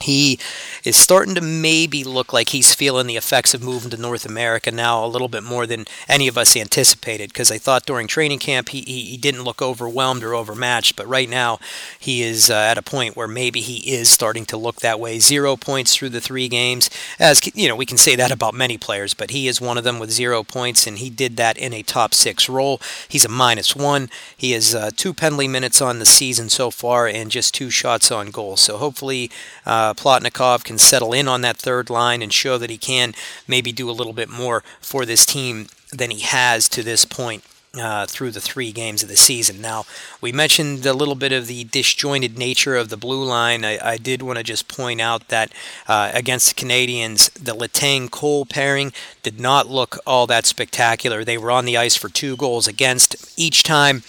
he 0.00 0.38
is 0.84 0.94
starting 0.94 1.34
to 1.34 1.40
maybe 1.40 2.04
look 2.04 2.30
like 2.32 2.50
he's 2.50 2.74
feeling 2.74 3.06
the 3.06 3.16
effects 3.16 3.54
of 3.54 3.62
moving 3.62 3.90
to 3.90 3.96
North 3.96 4.26
America 4.26 4.70
now 4.70 5.02
a 5.02 5.08
little 5.08 5.28
bit 5.28 5.42
more 5.42 5.66
than 5.66 5.86
any 6.06 6.28
of 6.28 6.36
us 6.36 6.54
anticipated. 6.54 7.30
Because 7.30 7.50
I 7.50 7.56
thought 7.56 7.86
during 7.86 8.06
training 8.06 8.38
camp 8.38 8.68
he, 8.68 8.82
he, 8.82 9.04
he, 9.04 9.16
didn't 9.16 9.44
look 9.44 9.62
overwhelmed 9.62 10.22
or 10.22 10.34
overmatched, 10.34 10.96
but 10.96 11.08
right 11.08 11.28
now 11.28 11.58
he 11.98 12.22
is 12.22 12.50
uh, 12.50 12.54
at 12.54 12.76
a 12.76 12.82
point 12.82 13.16
where 13.16 13.26
maybe 13.26 13.60
he 13.60 13.90
is 13.90 14.10
starting 14.10 14.44
to 14.46 14.58
look 14.58 14.76
that 14.76 15.00
way. 15.00 15.18
Zero 15.18 15.56
points 15.56 15.96
through 15.96 16.10
the 16.10 16.20
three 16.20 16.48
games, 16.48 16.90
as 17.18 17.40
you 17.56 17.66
know, 17.66 17.74
we 17.74 17.86
can 17.86 17.96
say 17.96 18.14
that 18.16 18.30
about 18.30 18.54
many 18.54 18.76
players, 18.76 19.14
but 19.14 19.30
he 19.30 19.48
is 19.48 19.62
one 19.62 19.78
of 19.78 19.84
them 19.84 19.98
with 19.98 20.10
zero 20.10 20.44
points, 20.44 20.86
and 20.86 20.98
he 20.98 21.08
did 21.08 21.38
that 21.38 21.56
in 21.56 21.72
a 21.72 21.82
top 21.82 22.12
six 22.12 22.50
role. 22.50 22.80
He's 23.08 23.24
a 23.24 23.30
minus 23.30 23.74
one. 23.74 24.10
He 24.36 24.52
has 24.52 24.74
uh, 24.74 24.90
two 24.94 25.14
penalty 25.14 25.48
minutes 25.48 25.80
on 25.80 25.98
the 25.98 26.06
season 26.06 26.50
so 26.50 26.70
far, 26.70 27.08
and 27.08 27.30
just 27.30 27.54
two 27.54 27.70
shots 27.70 28.12
on 28.12 28.30
goal. 28.30 28.58
So 28.58 28.76
hopefully. 28.76 29.30
Uh, 29.64 29.85
Plotnikov 29.94 30.64
can 30.64 30.78
settle 30.78 31.12
in 31.12 31.28
on 31.28 31.40
that 31.42 31.56
third 31.56 31.90
line 31.90 32.22
and 32.22 32.32
show 32.32 32.58
that 32.58 32.70
he 32.70 32.78
can 32.78 33.14
maybe 33.46 33.72
do 33.72 33.90
a 33.90 33.92
little 33.92 34.12
bit 34.12 34.28
more 34.28 34.62
for 34.80 35.04
this 35.04 35.26
team 35.26 35.66
than 35.92 36.10
he 36.10 36.20
has 36.20 36.68
to 36.70 36.82
this 36.82 37.04
point. 37.04 37.44
Uh, 37.78 38.06
through 38.06 38.30
the 38.30 38.40
three 38.40 38.72
games 38.72 39.02
of 39.02 39.08
the 39.10 39.16
season. 39.16 39.60
Now, 39.60 39.84
we 40.22 40.32
mentioned 40.32 40.86
a 40.86 40.94
little 40.94 41.14
bit 41.14 41.30
of 41.30 41.46
the 41.46 41.64
disjointed 41.64 42.38
nature 42.38 42.74
of 42.74 42.88
the 42.88 42.96
blue 42.96 43.22
line. 43.22 43.66
I, 43.66 43.78
I 43.86 43.96
did 43.98 44.22
want 44.22 44.38
to 44.38 44.42
just 44.42 44.66
point 44.66 44.98
out 44.98 45.28
that 45.28 45.52
uh, 45.86 46.10
against 46.14 46.48
the 46.48 46.64
Canadiens, 46.64 47.30
the 47.34 47.54
Letang 47.54 48.10
Cole 48.10 48.46
pairing 48.46 48.94
did 49.22 49.38
not 49.38 49.68
look 49.68 49.98
all 50.06 50.26
that 50.26 50.46
spectacular. 50.46 51.22
They 51.22 51.36
were 51.36 51.50
on 51.50 51.66
the 51.66 51.76
ice 51.76 51.96
for 51.96 52.08
two 52.08 52.34
goals 52.34 52.66
against 52.66 53.38
each 53.38 53.62
time. 53.62 54.04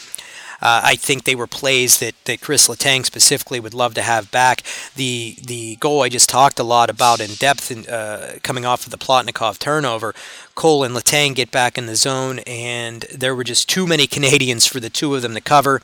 Uh, 0.62 0.82
I 0.84 0.96
think 0.96 1.24
they 1.24 1.36
were 1.36 1.48
plays 1.48 2.00
that, 2.00 2.15
that 2.26 2.41
Chris 2.41 2.67
Letang 2.67 3.06
specifically 3.06 3.60
would 3.60 3.74
love 3.74 3.93
to 3.96 4.02
have 4.02 4.32
back. 4.32 4.63
The 4.96 5.36
the 5.43 5.76
goal 5.78 6.02
I 6.02 6.10
just 6.10 6.30
talked 6.30 6.60
a 6.60 6.63
lot 6.63 6.89
about 6.89 7.20
in 7.20 7.36
depth 7.36 7.72
in, 7.72 7.88
uh, 7.88 8.39
coming 8.43 8.65
off 8.65 8.86
of 8.86 8.91
the 8.91 8.98
Plotnikov 8.98 9.60
turnover. 9.60 10.13
Cole 10.56 10.84
and 10.84 10.96
Letang 10.96 11.36
get 11.36 11.52
back 11.52 11.78
in 11.78 11.86
the 11.86 11.96
zone, 11.96 12.39
and 12.39 13.04
there 13.13 13.36
were 13.36 13.43
just 13.43 13.70
too 13.70 13.86
many 13.86 14.08
Canadiens 14.08 14.67
for 14.67 14.80
the 14.80 14.89
two 14.89 15.13
of 15.15 15.22
them 15.22 15.34
to 15.36 15.41
cover. 15.41 15.82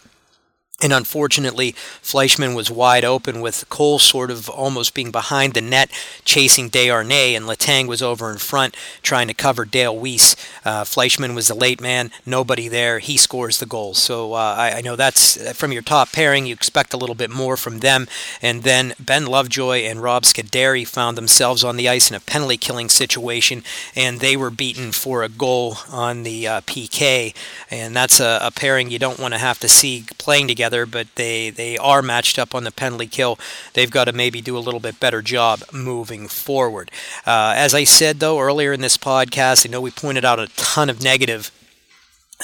And 0.83 0.91
unfortunately, 0.91 1.71
Fleischmann 2.01 2.55
was 2.55 2.69
wide 2.69 3.05
open 3.05 3.39
with 3.39 3.63
Cole 3.69 3.99
sort 3.99 4.29
of 4.29 4.49
almost 4.49 4.93
being 4.93 5.11
behind 5.11 5.53
the 5.53 5.61
net, 5.61 5.89
chasing 6.25 6.69
Desharnais, 6.69 7.37
and 7.37 7.45
Letang 7.45 7.87
was 7.87 8.01
over 8.01 8.29
in 8.29 8.37
front 8.37 8.75
trying 9.01 9.29
to 9.29 9.33
cover 9.33 9.63
Dale 9.63 9.95
Weise. 9.95 10.35
Uh, 10.65 10.83
Fleischmann 10.83 11.35
was 11.35 11.47
the 11.47 11.55
late 11.55 11.79
man, 11.79 12.11
nobody 12.25 12.67
there. 12.67 12.99
He 12.99 13.15
scores 13.15 13.59
the 13.59 13.65
goal. 13.65 13.93
So 13.93 14.33
uh, 14.33 14.55
I, 14.57 14.71
I, 14.79 14.81
know 14.81 14.97
that's 14.97 15.37
uh, 15.37 15.53
from 15.53 15.71
your 15.71 15.81
top 15.81 16.11
pairing. 16.11 16.45
You 16.45 16.53
expect 16.53 16.93
a 16.93 16.97
little 16.97 17.15
bit 17.15 17.29
more 17.29 17.55
from 17.55 17.79
them. 17.79 18.05
And 18.41 18.63
then 18.63 18.93
Ben 18.99 19.25
Lovejoy 19.25 19.83
and 19.83 20.01
Rob 20.03 20.23
Scuderi 20.23 20.85
found 20.85 21.17
themselves 21.17 21.63
on 21.63 21.77
the 21.77 21.87
ice 21.87 22.09
in 22.09 22.17
a 22.17 22.19
penalty 22.19 22.57
killing 22.57 22.89
situation, 22.89 23.63
and 23.95 24.19
they 24.19 24.35
were 24.35 24.49
beaten 24.49 24.91
for 24.91 25.23
a 25.23 25.29
goal 25.29 25.77
on 25.89 26.23
the 26.23 26.45
uh, 26.45 26.61
PK. 26.61 27.33
And 27.71 27.95
that's 27.95 28.19
a, 28.19 28.39
a 28.41 28.51
pairing 28.51 28.91
you 28.91 28.99
don't 28.99 29.19
want 29.19 29.33
to 29.33 29.37
have 29.37 29.59
to 29.59 29.69
see 29.69 30.03
playing 30.17 30.49
together 30.49 30.72
together, 30.73 30.85
but 30.85 31.07
they, 31.15 31.49
they 31.49 31.77
are 31.77 32.01
matched 32.01 32.39
up 32.39 32.55
on 32.55 32.63
the 32.63 32.71
penalty 32.71 33.07
kill. 33.07 33.37
They've 33.73 33.91
got 33.91 34.05
to 34.05 34.13
maybe 34.13 34.41
do 34.41 34.57
a 34.57 34.59
little 34.59 34.79
bit 34.79 34.99
better 34.99 35.21
job 35.21 35.61
moving 35.71 36.27
forward. 36.27 36.91
Uh, 37.25 37.53
as 37.55 37.73
I 37.73 37.83
said, 37.83 38.19
though, 38.19 38.39
earlier 38.39 38.73
in 38.73 38.81
this 38.81 38.97
podcast, 38.97 39.67
I 39.67 39.71
know 39.71 39.81
we 39.81 39.91
pointed 39.91 40.25
out 40.25 40.39
a 40.39 40.47
ton 40.55 40.89
of 40.89 41.03
negative 41.03 41.51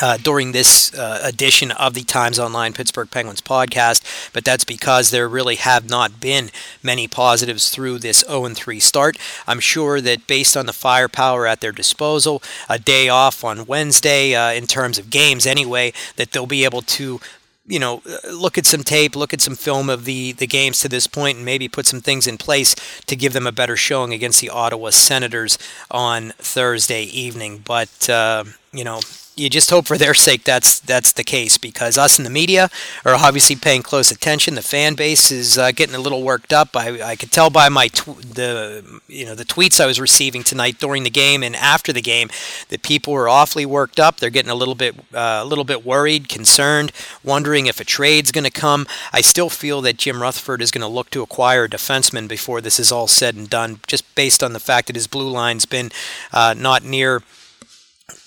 uh, 0.02 0.18
during 0.18 0.52
this 0.52 0.94
uh, 0.94 1.20
edition 1.24 1.72
of 1.72 1.94
the 1.94 2.04
Times 2.04 2.40
Online 2.40 2.74
Pittsburgh 2.74 3.10
Penguins 3.12 3.42
podcast, 3.42 4.32
but 4.32 4.46
that's 4.46 4.64
because 4.64 5.10
there 5.10 5.28
really 5.28 5.56
have 5.56 5.90
not 5.90 6.22
been 6.22 6.52
many 6.82 7.08
positives 7.08 7.70
through 7.70 8.00
this 8.00 8.24
0 8.28 8.50
3 8.50 8.80
start. 8.80 9.18
I'm 9.48 9.60
sure 9.60 10.00
that 10.00 10.28
based 10.28 10.56
on 10.56 10.68
the 10.68 10.74
firepower 10.74 11.46
at 11.48 11.60
their 11.60 11.74
disposal, 11.74 12.42
a 12.70 12.80
day 12.80 13.10
off 13.10 13.44
on 13.44 13.66
Wednesday 13.66 14.36
uh, 14.36 14.52
in 14.54 14.68
terms 14.68 14.98
of 14.98 15.10
games 15.10 15.46
anyway, 15.46 15.92
that 16.16 16.32
they'll 16.32 16.46
be 16.46 16.64
able 16.64 16.84
to 16.84 17.20
you 17.70 17.80
know, 17.80 18.02
look 18.30 18.58
at 18.58 18.66
some 18.66 18.84
tape, 18.84 19.16
look 19.16 19.34
at 19.34 19.42
some 19.42 19.56
film 19.56 19.90
of 19.90 20.06
the, 20.06 20.34
the 20.34 20.48
games 20.48 20.80
to 20.80 20.90
this 20.90 21.08
point, 21.08 21.38
and 21.38 21.46
maybe 21.46 21.70
put 21.70 21.86
some 21.86 22.02
things 22.02 22.28
in 22.28 22.38
place 22.38 22.76
to 23.06 23.16
give 23.16 23.32
them 23.34 23.46
a 23.46 23.52
better 23.52 23.78
showing 23.78 24.12
against 24.12 24.42
the 24.42 24.50
Ottawa 24.50 24.90
Senators 24.90 25.58
on 25.92 26.32
Thursday 26.40 27.04
evening. 27.04 27.62
But, 27.64 28.10
uh, 28.10 28.46
you 28.74 28.84
know, 28.84 29.02
you 29.40 29.50
just 29.50 29.70
hope 29.70 29.88
for 29.88 29.98
their 29.98 30.14
sake 30.14 30.44
that's 30.44 30.80
that's 30.80 31.14
the 31.14 31.24
case 31.24 31.58
because 31.58 31.98
us 31.98 32.18
in 32.18 32.24
the 32.24 32.30
media 32.30 32.70
are 33.06 33.16
obviously 33.16 33.56
paying 33.56 33.82
close 33.82 34.12
attention. 34.12 34.56
The 34.56 34.62
fan 34.62 34.96
base 34.96 35.32
is 35.32 35.58
uh, 35.58 35.72
getting 35.72 35.96
a 35.96 36.00
little 36.00 36.24
worked 36.24 36.54
up. 36.54 36.76
I, 36.76 37.02
I 37.02 37.16
could 37.16 37.32
tell 37.32 37.50
by 37.50 37.70
my 37.70 37.88
tw- 37.88 38.22
the 38.22 39.02
you 39.08 39.26
know 39.26 39.36
the 39.36 39.46
tweets 39.46 39.80
I 39.80 39.86
was 39.86 40.00
receiving 40.00 40.44
tonight 40.44 40.80
during 40.80 41.04
the 41.04 41.10
game 41.10 41.44
and 41.44 41.56
after 41.56 41.94
the 41.94 42.02
game 42.02 42.30
that 42.70 42.84
people 42.84 43.14
were 43.14 43.30
awfully 43.30 43.66
worked 43.66 44.00
up. 44.00 44.18
They're 44.18 44.30
getting 44.30 44.52
a 44.52 44.56
little 44.56 44.76
bit 44.76 44.96
uh, 45.14 45.40
a 45.42 45.46
little 45.46 45.64
bit 45.64 45.86
worried, 45.86 46.28
concerned, 46.30 46.92
wondering 47.24 47.68
if 47.68 47.80
a 47.80 47.86
trade's 47.86 48.32
going 48.32 48.44
to 48.44 48.52
come. 48.52 48.86
I 49.14 49.22
still 49.22 49.50
feel 49.50 49.82
that 49.82 49.98
Jim 49.98 50.22
Rutherford 50.22 50.62
is 50.62 50.72
going 50.72 50.82
to 50.82 50.88
look 50.88 51.10
to 51.12 51.22
acquire 51.22 51.66
a 51.66 51.70
defenseman 51.70 52.28
before 52.28 52.62
this 52.62 52.80
is 52.80 52.92
all 52.92 53.08
said 53.08 53.36
and 53.36 53.50
done, 53.50 53.80
just 53.88 54.04
based 54.16 54.44
on 54.44 54.54
the 54.54 54.60
fact 54.60 54.88
that 54.88 54.96
his 54.96 55.08
blue 55.08 55.30
line's 55.30 55.66
been 55.66 55.92
uh, 56.34 56.54
not 56.58 56.84
near 56.84 57.22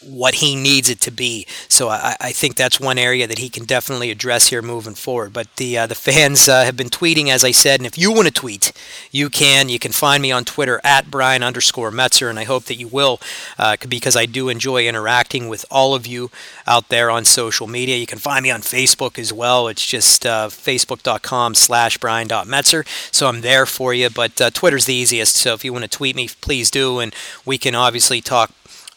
what 0.05 0.37
he 0.37 0.55
needs 0.55 0.89
it 0.89 1.01
to 1.03 1.11
be. 1.11 1.47
So 1.69 1.89
I, 1.89 2.17
I, 2.21 2.33
think 2.33 2.57
that's 2.57 2.81
one 2.81 2.99
area 2.99 3.27
that 3.27 3.39
he 3.39 3.49
can 3.49 3.65
definitely 3.65 4.11
address 4.11 4.49
here 4.49 4.63
moving 4.63 4.95
forward. 4.95 5.33
But 5.33 5.55
the 5.57 5.79
uh, 5.79 5.87
the 5.87 5.95
fans 5.95 6.49
uh, 6.49 6.65
have 6.65 6.77
been 6.77 6.89
tweeting, 6.89 7.29
as 7.29 7.45
I 7.45 7.51
said, 7.51 7.81
and 7.81 7.87
if 7.87 7.99
you 7.99 8.13
want 8.13 8.27
to 8.27 8.33
tweet, 8.35 8.73
you 9.11 9.31
can. 9.31 9.69
You 9.69 9.79
can 9.79 9.93
find 9.93 10.23
me 10.23 10.33
on 10.33 10.45
Twitter 10.45 10.81
at 10.85 11.11
Brian 11.11 11.43
underscore 11.43 11.91
Metzer, 11.91 12.29
and 12.29 12.39
I 12.39 12.45
hope 12.45 12.65
that 12.65 12.77
you 12.77 12.89
will, 12.89 13.21
uh, 13.59 13.77
because 13.89 14.17
I 14.17 14.27
do 14.27 14.49
enjoy 14.49 14.87
interacting 14.87 15.49
with 15.49 15.65
all 15.71 15.95
of 15.95 16.07
you 16.07 16.31
out 16.67 16.89
there 16.89 17.11
on 17.11 17.25
social 17.25 17.67
media. 17.67 17.97
You 17.97 18.07
can 18.07 18.19
find 18.19 18.43
me 18.43 18.51
on 18.51 18.61
Facebook 18.61 19.19
as 19.19 19.33
well. 19.33 19.69
It's 19.69 19.87
just 19.87 20.27
uh, 20.27 20.49
facebook.com 20.49 21.55
slash 21.55 21.99
brian.metzer. 21.99 22.87
So 23.15 23.29
I'm 23.29 23.41
there 23.41 23.67
for 23.67 23.95
you, 23.95 24.11
but 24.11 24.41
uh, 24.41 24.51
Twitter's 24.51 24.87
the 24.87 24.95
easiest. 24.95 25.37
So 25.37 25.55
if 25.55 25.65
you 25.65 25.73
want 25.73 25.85
to 25.85 25.91
tweet 25.91 26.17
me, 26.17 26.29
please 26.41 26.71
do, 26.71 26.99
and 26.99 27.15
we 27.45 27.59
can 27.59 27.75
obviously 27.75 28.21
talk 28.21 28.53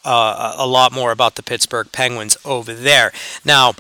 uh, 0.06 0.56
a 0.58 0.68
lot 0.68 0.91
more 0.91 1.12
about 1.12 1.36
the 1.36 1.44
Pittsburgh 1.44 1.91
Penguins 1.91 2.38
over 2.46 2.74
there. 2.74 3.12
Now, 3.44 3.74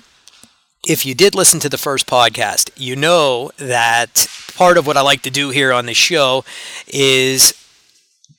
if 0.87 1.05
you 1.05 1.15
did 1.15 1.35
listen 1.35 1.59
to 1.61 1.69
the 1.69 1.77
first 1.77 2.07
podcast, 2.07 2.69
you 2.75 2.95
know 2.95 3.51
that 3.57 4.27
part 4.55 4.77
of 4.77 4.85
what 4.85 4.97
I 4.97 5.01
like 5.01 5.21
to 5.23 5.31
do 5.31 5.49
here 5.49 5.73
on 5.73 5.85
the 5.85 5.93
show 5.93 6.43
is 6.87 7.53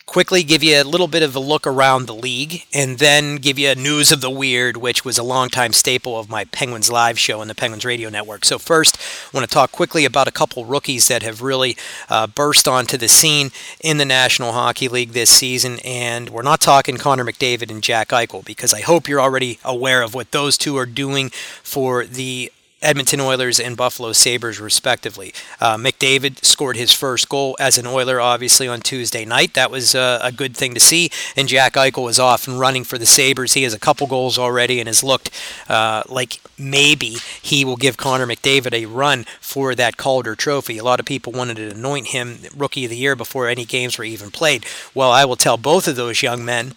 quickly 0.07 0.45
give 0.45 0.63
you 0.63 0.81
a 0.81 0.85
little 0.85 1.09
bit 1.09 1.23
of 1.23 1.35
a 1.35 1.41
look 1.41 1.67
around 1.67 2.07
the 2.07 2.15
league, 2.15 2.65
and 2.73 2.99
then 2.99 3.37
give 3.37 3.59
you 3.59 3.75
news 3.75 4.13
of 4.13 4.21
the 4.21 4.31
weird, 4.31 4.77
which 4.77 5.05
was 5.05 5.19
a 5.19 5.23
longtime 5.23 5.73
staple 5.73 6.19
of 6.19 6.31
my 6.31 6.45
Penguins 6.45 6.91
live 6.91 7.19
show 7.19 7.41
on 7.41 7.49
the 7.49 7.55
Penguins 7.55 7.85
Radio 7.85 8.09
Network. 8.09 8.45
So 8.45 8.59
first, 8.59 8.97
I 8.99 9.37
want 9.37 9.47
to 9.47 9.53
talk 9.53 9.73
quickly 9.73 10.05
about 10.05 10.29
a 10.29 10.33
couple 10.33 10.65
rookies 10.65 11.09
that 11.09 11.23
have 11.23 11.43
really 11.43 11.77
uh, 12.09 12.29
burst 12.29 12.69
onto 12.69 12.97
the 12.97 13.09
scene 13.09 13.51
in 13.81 13.99
the 13.99 14.05
National 14.05 14.53
Hockey 14.53 14.89
League 14.89 15.11
this 15.11 15.31
season, 15.31 15.79
and 15.85 16.31
we're 16.31 16.43
not 16.43 16.61
talking 16.61 16.97
Connor 16.97 17.25
McDavid 17.25 17.71
and 17.71 17.83
Jack 17.83 18.09
Eichel 18.09 18.45
because 18.45 18.73
I 18.73 18.81
hope 18.83 19.09
you're 19.09 19.21
already 19.21 19.59
aware 19.65 20.03
of 20.03 20.15
what 20.15 20.31
those 20.31 20.57
two 20.57 20.77
are 20.77 20.87
doing 20.87 21.31
for 21.63 22.05
the 22.05 22.53
Edmonton 22.87 23.21
Oilers 23.21 23.59
and 23.59 23.77
Buffalo 23.77 24.13
Sabres, 24.13 24.61
respectively. 24.61 25.35
Uh, 25.61 25.77
McDavid 25.77 26.45
scored 26.45 26.77
his 26.77 26.93
first 26.93 27.29
goal 27.29 27.57
as 27.59 27.79
an 27.79 27.87
Oiler, 27.87 28.21
obviously, 28.21 28.69
on 28.69 28.81
Tuesday 28.81 29.25
night. 29.25 29.55
That 29.55 29.73
was 29.73 29.97
uh, 29.97 30.21
a 30.23 30.31
good 30.31 30.57
thing 30.57 30.73
to 30.75 30.81
see. 30.81 31.11
And 31.37 31.49
Jack 31.49 31.73
Eichel 31.73 32.05
was 32.05 32.21
off 32.21 32.47
and 32.47 32.61
running 32.61 32.85
for 32.85 32.97
the 32.97 33.05
Sabres. 33.05 33.55
He 33.55 33.65
has 33.65 33.75
a 33.75 33.79
couple 33.81 34.07
goals 34.07 34.39
already 34.39 34.79
and 34.79 34.87
has 34.87 35.03
looked 35.03 35.31
uh, 35.69 36.05
like 36.09 36.41
maybe 36.57 37.17
he 37.43 37.65
will 37.65 37.77
give 37.77 37.97
Connor 37.97 38.27
McDavid 38.27 38.73
a 38.73 38.87
run 38.87 39.25
for 39.41 39.75
that 39.75 39.97
Calder 39.97 40.37
trophy. 40.37 40.79
A 40.79 40.85
lot 40.85 41.01
of 41.01 41.07
people 41.07 41.33
wanted 41.33 41.57
to 41.57 41.71
anoint 41.71 42.09
him 42.09 42.39
Rookie 42.57 42.85
of 42.85 42.91
the 42.91 42.97
Year 42.97 43.17
before 43.17 43.49
any 43.49 43.65
games 43.65 43.99
were 43.99 44.05
even 44.05 44.31
played. 44.31 44.65
Well, 44.95 45.11
I 45.11 45.25
will 45.25 45.37
tell 45.37 45.57
both 45.57 45.89
of 45.89 45.97
those 45.97 46.23
young 46.23 46.45
men 46.45 46.75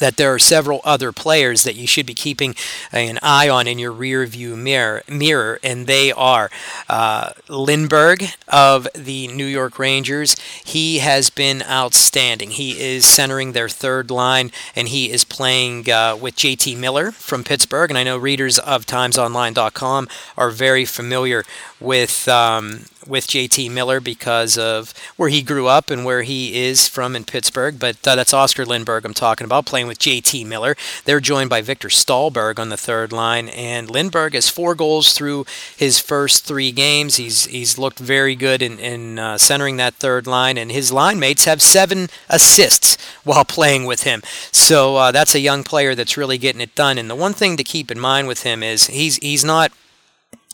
that 0.00 0.16
there 0.16 0.34
are 0.34 0.38
several 0.38 0.80
other 0.84 1.12
players 1.12 1.62
that 1.62 1.76
you 1.76 1.86
should 1.86 2.06
be 2.06 2.14
keeping 2.14 2.54
an 2.92 3.18
eye 3.22 3.48
on 3.48 3.66
in 3.66 3.78
your 3.78 3.92
rear 3.92 4.26
view 4.26 4.56
mirror, 4.56 5.02
mirror 5.08 5.58
and 5.62 5.86
they 5.86 6.12
are 6.12 6.50
uh, 6.88 7.30
Lindberg 7.48 8.34
of 8.48 8.88
the 8.94 9.28
New 9.28 9.46
York 9.46 9.78
Rangers. 9.78 10.36
He 10.64 10.98
has 10.98 11.30
been 11.30 11.62
outstanding. 11.62 12.50
He 12.50 12.80
is 12.80 13.04
centering 13.06 13.52
their 13.52 13.68
third 13.68 14.10
line, 14.10 14.50
and 14.74 14.88
he 14.88 15.10
is 15.10 15.24
playing 15.24 15.90
uh, 15.90 16.16
with 16.20 16.36
JT 16.36 16.76
Miller 16.76 17.12
from 17.12 17.44
Pittsburgh. 17.44 17.90
And 17.90 17.98
I 17.98 18.04
know 18.04 18.16
readers 18.16 18.58
of 18.58 18.86
TimesOnline.com 18.86 20.08
are 20.36 20.50
very 20.50 20.84
familiar 20.84 21.44
with 21.78 22.28
um, 22.28 22.84
with 23.06 23.26
JT 23.26 23.70
Miller 23.70 24.00
because 24.00 24.58
of 24.58 24.92
where 25.16 25.28
he 25.28 25.42
grew 25.42 25.66
up 25.66 25.90
and 25.90 26.04
where 26.04 26.22
he 26.22 26.62
is 26.62 26.88
from 26.88 27.16
in 27.16 27.24
Pittsburgh. 27.24 27.78
But 27.78 28.06
uh, 28.06 28.16
that's 28.16 28.34
Oscar 28.34 28.64
Lindberg 28.64 29.04
I'm 29.04 29.14
talking 29.14 29.44
about, 29.44 29.66
playing 29.66 29.86
with 29.86 29.98
JT 29.98 30.46
Miller. 30.46 30.76
They're 31.04 31.20
joined 31.20 31.50
by 31.50 31.62
Viktor 31.62 31.88
Stalberg 31.88 32.58
on 32.58 32.68
the 32.68 32.76
third 32.76 33.12
line, 33.12 33.48
and 33.48 33.88
Lindberg 33.88 34.34
has 34.34 34.48
four 34.48 34.74
goals 34.74 35.12
through 35.12 35.46
his 35.76 35.98
first 35.98 36.44
three 36.44 36.72
games. 36.72 37.16
He's 37.16 37.46
he's 37.46 37.78
looked 37.78 37.98
very 37.98 38.34
good 38.34 38.62
in, 38.62 38.78
in 38.78 39.18
uh, 39.18 39.38
centering 39.38 39.76
that 39.78 39.94
third 39.94 40.26
line, 40.26 40.58
and 40.58 40.70
his 40.70 40.92
line 40.92 41.18
mates 41.18 41.44
have 41.44 41.62
seven 41.62 42.08
assists 42.28 42.96
while 43.24 43.44
playing 43.44 43.84
with 43.84 44.02
him. 44.02 44.22
So 44.52 44.96
uh, 44.96 45.12
that's 45.12 45.34
a 45.34 45.40
young 45.40 45.64
player 45.64 45.94
that's 45.94 46.16
really 46.16 46.38
getting 46.38 46.60
it 46.60 46.74
done. 46.74 46.98
And 46.98 47.08
the 47.08 47.14
one 47.14 47.32
thing 47.32 47.56
to 47.56 47.64
keep 47.64 47.90
in 47.90 47.98
mind 47.98 48.28
with 48.28 48.42
him 48.42 48.62
is 48.62 48.88
he's 48.88 49.16
he's 49.16 49.44
not 49.44 49.72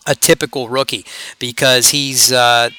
a 0.06 0.14
typical 0.14 0.68
rookie 0.68 1.04
because 1.38 1.88
he's 1.88 2.32
uh, 2.32 2.70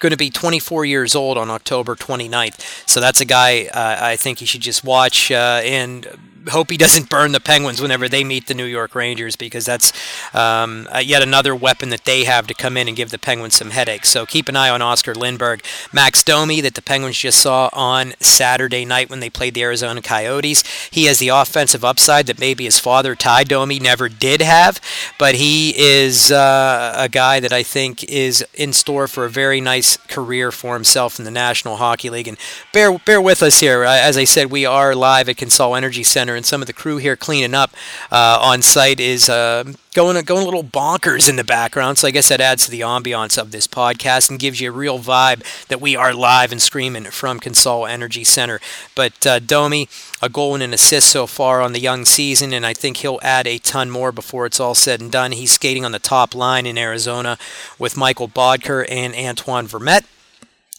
going 0.00 0.10
to 0.10 0.16
be 0.16 0.30
24 0.30 0.84
years 0.84 1.14
old 1.14 1.38
on 1.38 1.50
October 1.50 1.94
29th. 1.94 2.88
So 2.88 3.00
that's 3.00 3.20
a 3.20 3.24
guy 3.24 3.66
uh, 3.66 3.98
I 4.00 4.16
think 4.16 4.40
you 4.40 4.46
should 4.46 4.60
just 4.60 4.84
watch 4.84 5.30
uh, 5.30 5.60
and 5.64 6.06
hope 6.48 6.70
he 6.70 6.76
doesn't 6.76 7.08
burn 7.08 7.32
the 7.32 7.40
Penguins 7.40 7.80
whenever 7.80 8.08
they 8.08 8.24
meet 8.24 8.46
the 8.46 8.54
New 8.54 8.64
York 8.64 8.94
Rangers 8.94 9.36
because 9.36 9.64
that's 9.64 9.92
um, 10.34 10.88
uh, 10.94 10.98
yet 10.98 11.22
another 11.22 11.54
weapon 11.54 11.88
that 11.90 12.04
they 12.04 12.24
have 12.24 12.46
to 12.46 12.54
come 12.54 12.76
in 12.76 12.88
and 12.88 12.96
give 12.96 13.10
the 13.10 13.18
Penguins 13.18 13.56
some 13.56 13.70
headaches. 13.70 14.08
So 14.08 14.26
keep 14.26 14.48
an 14.48 14.56
eye 14.56 14.70
on 14.70 14.82
Oscar 14.82 15.14
Lindberg. 15.14 15.62
Max 15.92 16.22
Domi, 16.22 16.60
that 16.60 16.74
the 16.74 16.82
Penguins 16.82 17.18
just 17.18 17.40
saw 17.40 17.68
on 17.72 18.14
Saturday 18.20 18.84
night 18.84 19.10
when 19.10 19.20
they 19.20 19.30
played 19.30 19.54
the 19.54 19.62
Arizona 19.62 20.00
Coyotes. 20.00 20.64
He 20.90 21.04
has 21.04 21.18
the 21.18 21.28
offensive 21.28 21.84
upside 21.84 22.26
that 22.26 22.38
maybe 22.38 22.64
his 22.64 22.78
father, 22.78 23.14
Ty 23.14 23.44
Domi, 23.44 23.78
never 23.78 24.08
did 24.08 24.40
have, 24.40 24.80
but 25.18 25.34
he 25.34 25.74
is 25.76 26.30
uh, 26.30 26.94
a 26.96 27.08
guy 27.08 27.40
that 27.40 27.52
I 27.52 27.62
think 27.62 28.04
is 28.04 28.44
in 28.54 28.72
store 28.72 29.08
for 29.08 29.24
a 29.24 29.30
very 29.30 29.60
nice 29.60 29.96
career 29.96 30.52
for 30.52 30.74
himself 30.74 31.18
in 31.18 31.24
the 31.24 31.30
National 31.30 31.76
Hockey 31.76 32.10
League. 32.10 32.28
And 32.28 32.38
bear, 32.72 32.98
bear 32.98 33.20
with 33.20 33.42
us 33.42 33.58
here. 33.58 33.84
Uh, 33.84 33.90
as 33.90 34.16
I 34.16 34.24
said, 34.24 34.50
we 34.50 34.64
are 34.64 34.94
live 34.94 35.28
at 35.28 35.36
Consol 35.36 35.76
Energy 35.76 36.02
Center 36.02 36.35
and 36.36 36.46
some 36.46 36.60
of 36.60 36.66
the 36.66 36.72
crew 36.72 36.98
here 36.98 37.16
cleaning 37.16 37.54
up 37.54 37.72
uh, 38.12 38.38
on 38.40 38.62
site 38.62 39.00
is 39.00 39.28
uh, 39.28 39.64
going 39.94 40.22
going 40.24 40.42
a 40.42 40.44
little 40.44 40.62
bonkers 40.62 41.28
in 41.28 41.36
the 41.36 41.44
background. 41.44 41.98
So 41.98 42.06
I 42.06 42.10
guess 42.10 42.28
that 42.28 42.40
adds 42.40 42.66
to 42.66 42.70
the 42.70 42.82
ambiance 42.82 43.38
of 43.38 43.50
this 43.50 43.66
podcast 43.66 44.30
and 44.30 44.38
gives 44.38 44.60
you 44.60 44.70
a 44.70 44.72
real 44.72 44.98
vibe 44.98 45.42
that 45.68 45.80
we 45.80 45.96
are 45.96 46.12
live 46.12 46.52
and 46.52 46.60
screaming 46.60 47.04
from 47.04 47.40
Consol 47.40 47.88
Energy 47.88 48.22
Center. 48.22 48.60
But 48.94 49.26
uh, 49.26 49.38
Domi, 49.38 49.88
a 50.22 50.28
goal 50.28 50.54
and 50.54 50.62
an 50.62 50.74
assist 50.74 51.10
so 51.10 51.26
far 51.26 51.60
on 51.60 51.72
the 51.72 51.80
young 51.80 52.04
season, 52.04 52.52
and 52.52 52.66
I 52.66 52.74
think 52.74 52.98
he'll 52.98 53.20
add 53.22 53.46
a 53.46 53.58
ton 53.58 53.90
more 53.90 54.12
before 54.12 54.46
it's 54.46 54.60
all 54.60 54.74
said 54.74 55.00
and 55.00 55.10
done. 55.10 55.32
He's 55.32 55.52
skating 55.52 55.84
on 55.84 55.92
the 55.92 55.98
top 55.98 56.34
line 56.34 56.66
in 56.66 56.78
Arizona 56.78 57.38
with 57.78 57.96
Michael 57.96 58.28
Boedker 58.28 58.86
and 58.88 59.14
Antoine 59.14 59.66
Vermette 59.66 60.04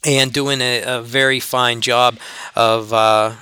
and 0.05 0.31
doing 0.31 0.61
a, 0.61 0.83
a, 0.83 1.01
very 1.01 1.39
fine 1.39 1.81
job 1.81 2.17
of 2.55 2.93
uh, 2.93 3.33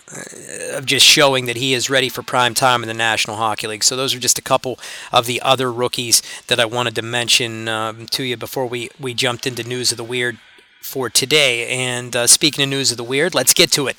of 0.72 0.86
just 0.86 1.06
showing 1.06 1.46
that 1.46 1.58
he 1.58 1.74
is 1.74 1.90
ready 1.90 2.08
for 2.10 2.24
prime 2.24 2.54
time 2.54 2.82
in 2.82 2.88
the 2.88 2.94
National 2.94 3.36
Hockey 3.36 3.68
League. 3.68 3.84
So 3.84 3.96
those 3.96 4.16
are 4.16 4.20
just 4.20 4.38
a 4.40 4.42
couple 4.42 4.80
of 5.12 5.26
the 5.26 5.42
other 5.42 5.72
rookies 5.72 6.22
that 6.48 6.60
I 6.60 6.66
wanted 6.66 6.96
to 6.96 7.02
mention 7.02 7.68
um, 7.68 8.06
to 8.08 8.24
you 8.24 8.38
before 8.38 8.66
we 8.66 8.90
we 9.00 9.14
jumped 9.14 9.46
into 9.46 9.64
news 9.64 9.92
of 9.92 9.98
the 9.98 10.04
weird 10.04 10.38
for 10.82 11.10
today. 11.10 11.68
And 11.68 12.16
uh, 12.16 12.28
speaking 12.28 12.64
of 12.64 12.70
news 12.70 12.92
of 12.92 12.98
the 12.98 13.04
weird, 13.04 13.36
let's 13.36 13.54
get 13.54 13.72
to 13.74 13.88
it. 13.88 13.98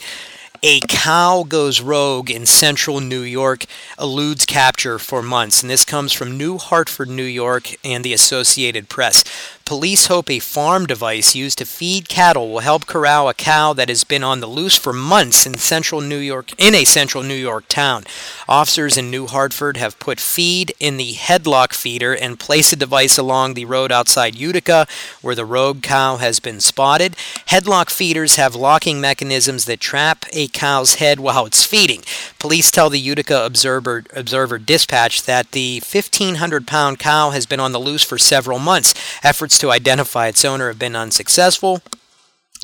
A 0.63 0.81
cow 0.89 1.45
goes 1.47 1.81
rogue 1.81 2.31
in 2.31 2.47
central 2.47 3.01
New 3.01 3.21
York, 3.21 3.67
eludes 3.99 4.47
capture 4.47 4.99
for 4.99 5.23
months. 5.23 5.63
And 5.63 5.71
this 5.71 5.85
comes 5.85 6.13
from 6.13 6.39
New 6.39 6.57
Hartford, 6.57 7.09
New 7.09 7.25
York, 7.25 7.75
and 7.85 8.05
the 8.05 8.15
Associated 8.15 8.89
Press. 8.89 9.23
Police 9.67 10.07
hope 10.07 10.31
a 10.31 10.39
farm 10.39 10.87
device 10.87 11.35
used 11.35 11.59
to 11.59 11.67
feed 11.67 12.09
cattle 12.09 12.49
will 12.51 12.61
help 12.61 12.87
corral 12.87 13.29
a 13.29 13.35
cow 13.35 13.73
that 13.73 13.89
has 13.89 14.05
been 14.05 14.23
on 14.23 14.39
the 14.39 14.47
loose 14.47 14.77
for 14.77 14.93
months 14.93 15.45
in 15.45 15.55
central 15.55 16.01
New 16.01 16.19
York 16.19 16.53
in 16.57 16.73
a 16.73 16.85
central 16.85 17.25
New 17.25 17.35
York 17.35 17.65
town. 17.69 18.05
Officers 18.49 18.97
in 18.97 19.11
New 19.11 19.27
Hartford 19.27 19.77
have 19.77 19.99
put 19.99 20.21
feed 20.21 20.73
in 20.79 20.99
the 20.99 21.15
headlock 21.15 21.75
feeder 21.75 22.15
and 22.15 22.39
placed 22.39 22.73
a 22.73 22.77
device 22.77 23.19
along 23.19 23.55
the 23.55 23.65
road 23.65 23.91
outside 23.91 24.37
Utica 24.37 24.87
where 25.21 25.35
the 25.35 25.45
rogue 25.45 25.83
cow 25.83 26.17
has 26.19 26.39
been 26.39 26.61
spotted. 26.61 27.17
Headlock 27.49 27.91
feeders 27.91 28.37
have 28.37 28.55
locking 28.55 29.01
mechanisms 29.01 29.65
that 29.65 29.81
trap 29.81 30.27
a 30.33 30.47
cow's 30.47 30.95
head 30.95 31.19
while 31.19 31.45
it's 31.45 31.67
feeding. 31.67 32.03
Police 32.39 32.71
tell 32.71 32.89
the 32.89 33.01
Utica 33.01 33.45
Observer 33.45 34.05
Observer 34.15 34.59
Dispatch 34.59 35.25
that 35.25 35.51
the 35.51 35.81
1500 35.81 36.69
pound 36.69 37.01
cow 37.01 37.31
has 37.31 37.47
been 37.47 37.59
on 37.59 37.73
the 37.73 37.81
loose 37.81 38.05
for 38.05 38.17
several 38.17 38.61
months. 38.61 38.95
Efforts 39.25 39.56
to 39.59 39.71
identify 39.71 40.29
its 40.29 40.45
owner 40.45 40.69
have 40.69 40.79
been 40.79 40.97
unsuccessful. 40.97 41.83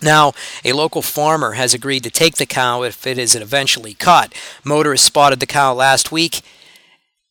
Now, 0.03 0.33
a 0.65 0.73
local 0.73 1.03
farmer 1.03 1.53
has 1.53 1.75
agreed 1.75 2.03
to 2.05 2.11
take 2.11 2.37
the 2.37 2.47
cow 2.47 2.83
if 2.83 3.07
it 3.07 3.19
is 3.19 3.35
eventually 3.35 3.95
caught. 3.95 4.35
Motorists 4.65 5.07
spotted 5.07 5.41
the 5.41 5.47
cow 5.47 5.75
last 5.75 6.11
week 6.11 6.43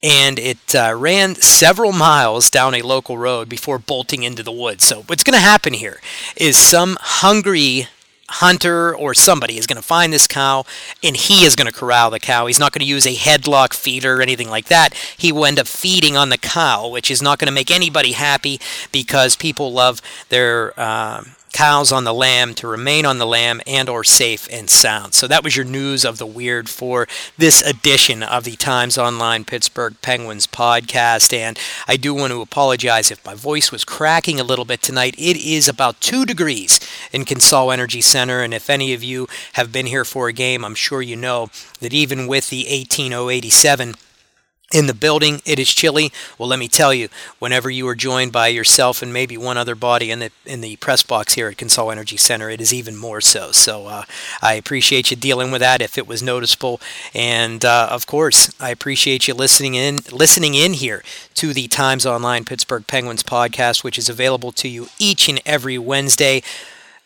and 0.04 0.40
it 0.40 0.74
uh, 0.74 0.94
ran 0.98 1.36
several 1.36 1.92
miles 1.92 2.50
down 2.50 2.74
a 2.74 2.82
local 2.82 3.18
road 3.18 3.48
before 3.48 3.78
bolting 3.78 4.24
into 4.24 4.42
the 4.42 4.52
woods. 4.52 4.84
So, 4.84 5.04
what's 5.04 5.24
going 5.24 5.36
to 5.36 5.40
happen 5.40 5.74
here 5.74 6.02
is 6.36 6.58
some 6.58 6.98
hungry 7.00 7.88
hunter 8.32 8.96
or 8.96 9.14
somebody 9.14 9.58
is 9.58 9.68
going 9.68 9.82
to 9.82 9.88
find 9.88 10.12
this 10.12 10.28
cow 10.28 10.64
and 11.04 11.16
he 11.16 11.46
is 11.46 11.56
going 11.56 11.68
to 11.68 11.74
corral 11.74 12.10
the 12.10 12.20
cow. 12.20 12.46
He's 12.48 12.60
not 12.60 12.72
going 12.72 12.80
to 12.82 12.86
use 12.86 13.06
a 13.06 13.14
headlock 13.14 13.74
feeder 13.74 14.18
or 14.18 14.22
anything 14.22 14.50
like 14.50 14.66
that. 14.66 14.94
He 15.18 15.32
will 15.32 15.46
end 15.46 15.60
up 15.60 15.68
feeding 15.68 16.16
on 16.16 16.30
the 16.30 16.38
cow, 16.38 16.88
which 16.88 17.12
is 17.12 17.22
not 17.22 17.40
going 17.40 17.48
to 17.48 17.54
make 17.54 17.70
anybody 17.70 18.14
happy 18.14 18.60
because 18.92 19.36
people 19.36 19.72
love 19.72 20.02
their. 20.30 20.74
Uh, 20.80 21.24
cows 21.52 21.92
on 21.92 22.04
the 22.04 22.14
lam 22.14 22.54
to 22.56 22.68
remain 22.68 23.06
on 23.06 23.18
the 23.18 23.26
lam 23.26 23.62
and 23.68 23.90
or 23.90 24.04
safe 24.04 24.48
and 24.52 24.70
sound. 24.70 25.14
So 25.14 25.28
that 25.28 25.44
was 25.44 25.56
your 25.56 25.66
news 25.66 26.06
of 26.06 26.18
the 26.18 26.26
weird 26.26 26.70
for 26.70 27.08
this 27.38 27.62
edition 27.62 28.24
of 28.24 28.44
the 28.44 28.56
Times 28.56 28.98
Online 28.98 29.44
Pittsburgh 29.46 29.96
Penguins 30.02 30.48
podcast 30.48 31.34
and 31.34 31.60
I 31.88 31.98
do 31.98 32.14
want 32.14 32.32
to 32.32 32.42
apologize 32.42 33.12
if 33.12 33.26
my 33.26 33.36
voice 33.36 33.72
was 33.72 33.86
cracking 33.86 34.40
a 34.40 34.44
little 34.44 34.66
bit 34.66 34.82
tonight. 34.82 35.16
It 35.18 35.38
is 35.38 35.68
about 35.68 36.02
2 36.02 36.26
degrees 36.26 36.80
in 37.12 37.26
Consol 37.26 37.74
Energy 37.74 38.02
Center 38.02 38.42
and 38.42 38.54
if 38.54 38.70
any 38.70 38.94
of 38.94 39.04
you 39.04 39.28
have 39.54 39.72
been 39.72 39.88
here 39.88 40.06
for 40.06 40.28
a 40.28 40.34
game, 40.34 40.64
I'm 40.64 40.76
sure 40.76 41.02
you 41.02 41.16
know 41.16 41.50
that 41.80 41.94
even 41.94 42.28
with 42.28 42.50
the 42.50 42.68
18087 42.68 43.96
in 44.72 44.88
the 44.88 44.94
building. 44.94 45.42
It 45.46 45.60
is 45.60 45.74
chilly. 45.74 46.12
Well, 46.38 46.50
let 46.50 46.60
me 46.60 46.68
tell 46.68 46.94
you, 46.94 47.10
whenever 47.40 47.70
you 47.70 47.88
are 47.88 47.96
joined 47.96 48.32
by 48.32 48.48
yourself 48.48 49.02
and 49.02 49.14
maybe 49.14 49.38
one 49.38 49.58
other 49.58 49.76
body 49.76 50.12
in 50.12 50.20
the 50.20 50.32
in 50.46 50.62
the 50.62 50.76
press 50.78 51.04
box 51.04 51.34
here 51.34 51.48
at 51.48 51.58
Consol 51.58 51.92
Energy 51.92 52.18
Center, 52.18 52.50
it 52.50 52.62
is 52.62 52.74
even 52.74 52.96
more 52.96 53.22
so. 53.22 53.52
So 53.52 53.88
uh, 53.88 54.04
I 54.42 54.54
appreciate 54.54 55.12
you 55.12 55.18
dealing 55.18 55.52
with 55.52 55.62
that 55.62 55.82
if 55.82 55.98
it 55.98 56.08
was 56.08 56.24
noticeable, 56.24 56.80
and 57.14 57.64
uh, 57.64 57.88
of 57.92 58.08
course 58.08 58.54
I 58.60 58.70
appreciate 58.70 59.28
you 59.28 59.34
listening 59.34 59.76
in 59.76 60.00
listening 60.12 60.56
in 60.56 60.74
here 60.74 61.04
to 61.36 61.54
the 61.54 61.68
Times 61.68 62.06
Online 62.06 62.46
Pittsburgh 62.46 62.86
Penguins 62.88 63.24
podcast, 63.24 63.84
which 63.84 63.98
is 63.98 64.10
available 64.10 64.52
to 64.54 64.68
you 64.68 64.88
each 65.00 65.28
and 65.30 65.42
every 65.46 65.78
Wednesday 65.78 66.42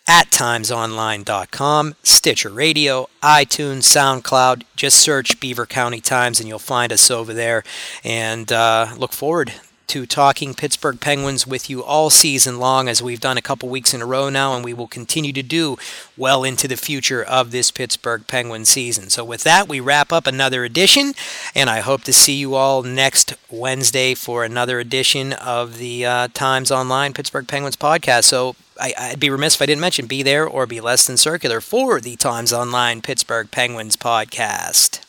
at 0.07 0.29
timesonline.com, 0.29 1.95
Stitcher 2.03 2.49
Radio, 2.49 3.09
iTunes, 3.23 3.83
SoundCloud. 3.83 4.63
Just 4.75 4.99
search 4.99 5.39
Beaver 5.39 5.65
County 5.65 6.01
Times 6.01 6.39
and 6.39 6.47
you'll 6.47 6.59
find 6.59 6.91
us 6.93 7.09
over 7.09 7.33
there. 7.33 7.63
And 8.03 8.51
uh, 8.51 8.93
look 8.97 9.13
forward 9.13 9.53
to 9.87 10.05
talking 10.05 10.53
Pittsburgh 10.53 10.99
Penguins 10.99 11.45
with 11.45 11.69
you 11.69 11.83
all 11.83 12.09
season 12.09 12.59
long, 12.59 12.87
as 12.87 13.01
we've 13.01 13.19
done 13.19 13.37
a 13.37 13.41
couple 13.41 13.69
weeks 13.69 13.93
in 13.93 14.01
a 14.01 14.05
row 14.05 14.29
now, 14.29 14.55
and 14.55 14.63
we 14.63 14.73
will 14.73 14.87
continue 14.87 15.33
to 15.33 15.43
do 15.43 15.77
well 16.17 16.43
into 16.43 16.67
the 16.67 16.77
future 16.77 17.23
of 17.23 17.51
this 17.51 17.71
Pittsburgh 17.71 18.27
Penguin 18.27 18.65
season. 18.65 19.09
So, 19.09 19.23
with 19.23 19.43
that, 19.43 19.67
we 19.67 19.79
wrap 19.79 20.11
up 20.11 20.27
another 20.27 20.63
edition, 20.63 21.13
and 21.53 21.69
I 21.69 21.79
hope 21.79 22.03
to 22.03 22.13
see 22.13 22.35
you 22.35 22.55
all 22.55 22.83
next 22.83 23.35
Wednesday 23.49 24.15
for 24.15 24.43
another 24.43 24.79
edition 24.79 25.33
of 25.33 25.77
the 25.77 26.05
uh, 26.05 26.27
Times 26.33 26.71
Online 26.71 27.13
Pittsburgh 27.13 27.47
Penguins 27.47 27.77
podcast. 27.77 28.25
So, 28.25 28.55
I, 28.79 29.09
would 29.11 29.19
be 29.19 29.29
remiss 29.29 29.55
if 29.55 29.61
I 29.61 29.65
didn't 29.65 29.81
mention 29.81 30.07
be 30.07 30.23
there 30.23 30.47
or 30.47 30.65
be 30.65 30.81
less 30.81 31.07
than 31.07 31.17
circular 31.17 31.61
for 31.61 32.01
the 32.01 32.15
Times 32.15 32.51
Online 32.51 33.01
Pittsburgh 33.01 33.49
Penguins 33.49 33.95
podcast. 33.95 34.99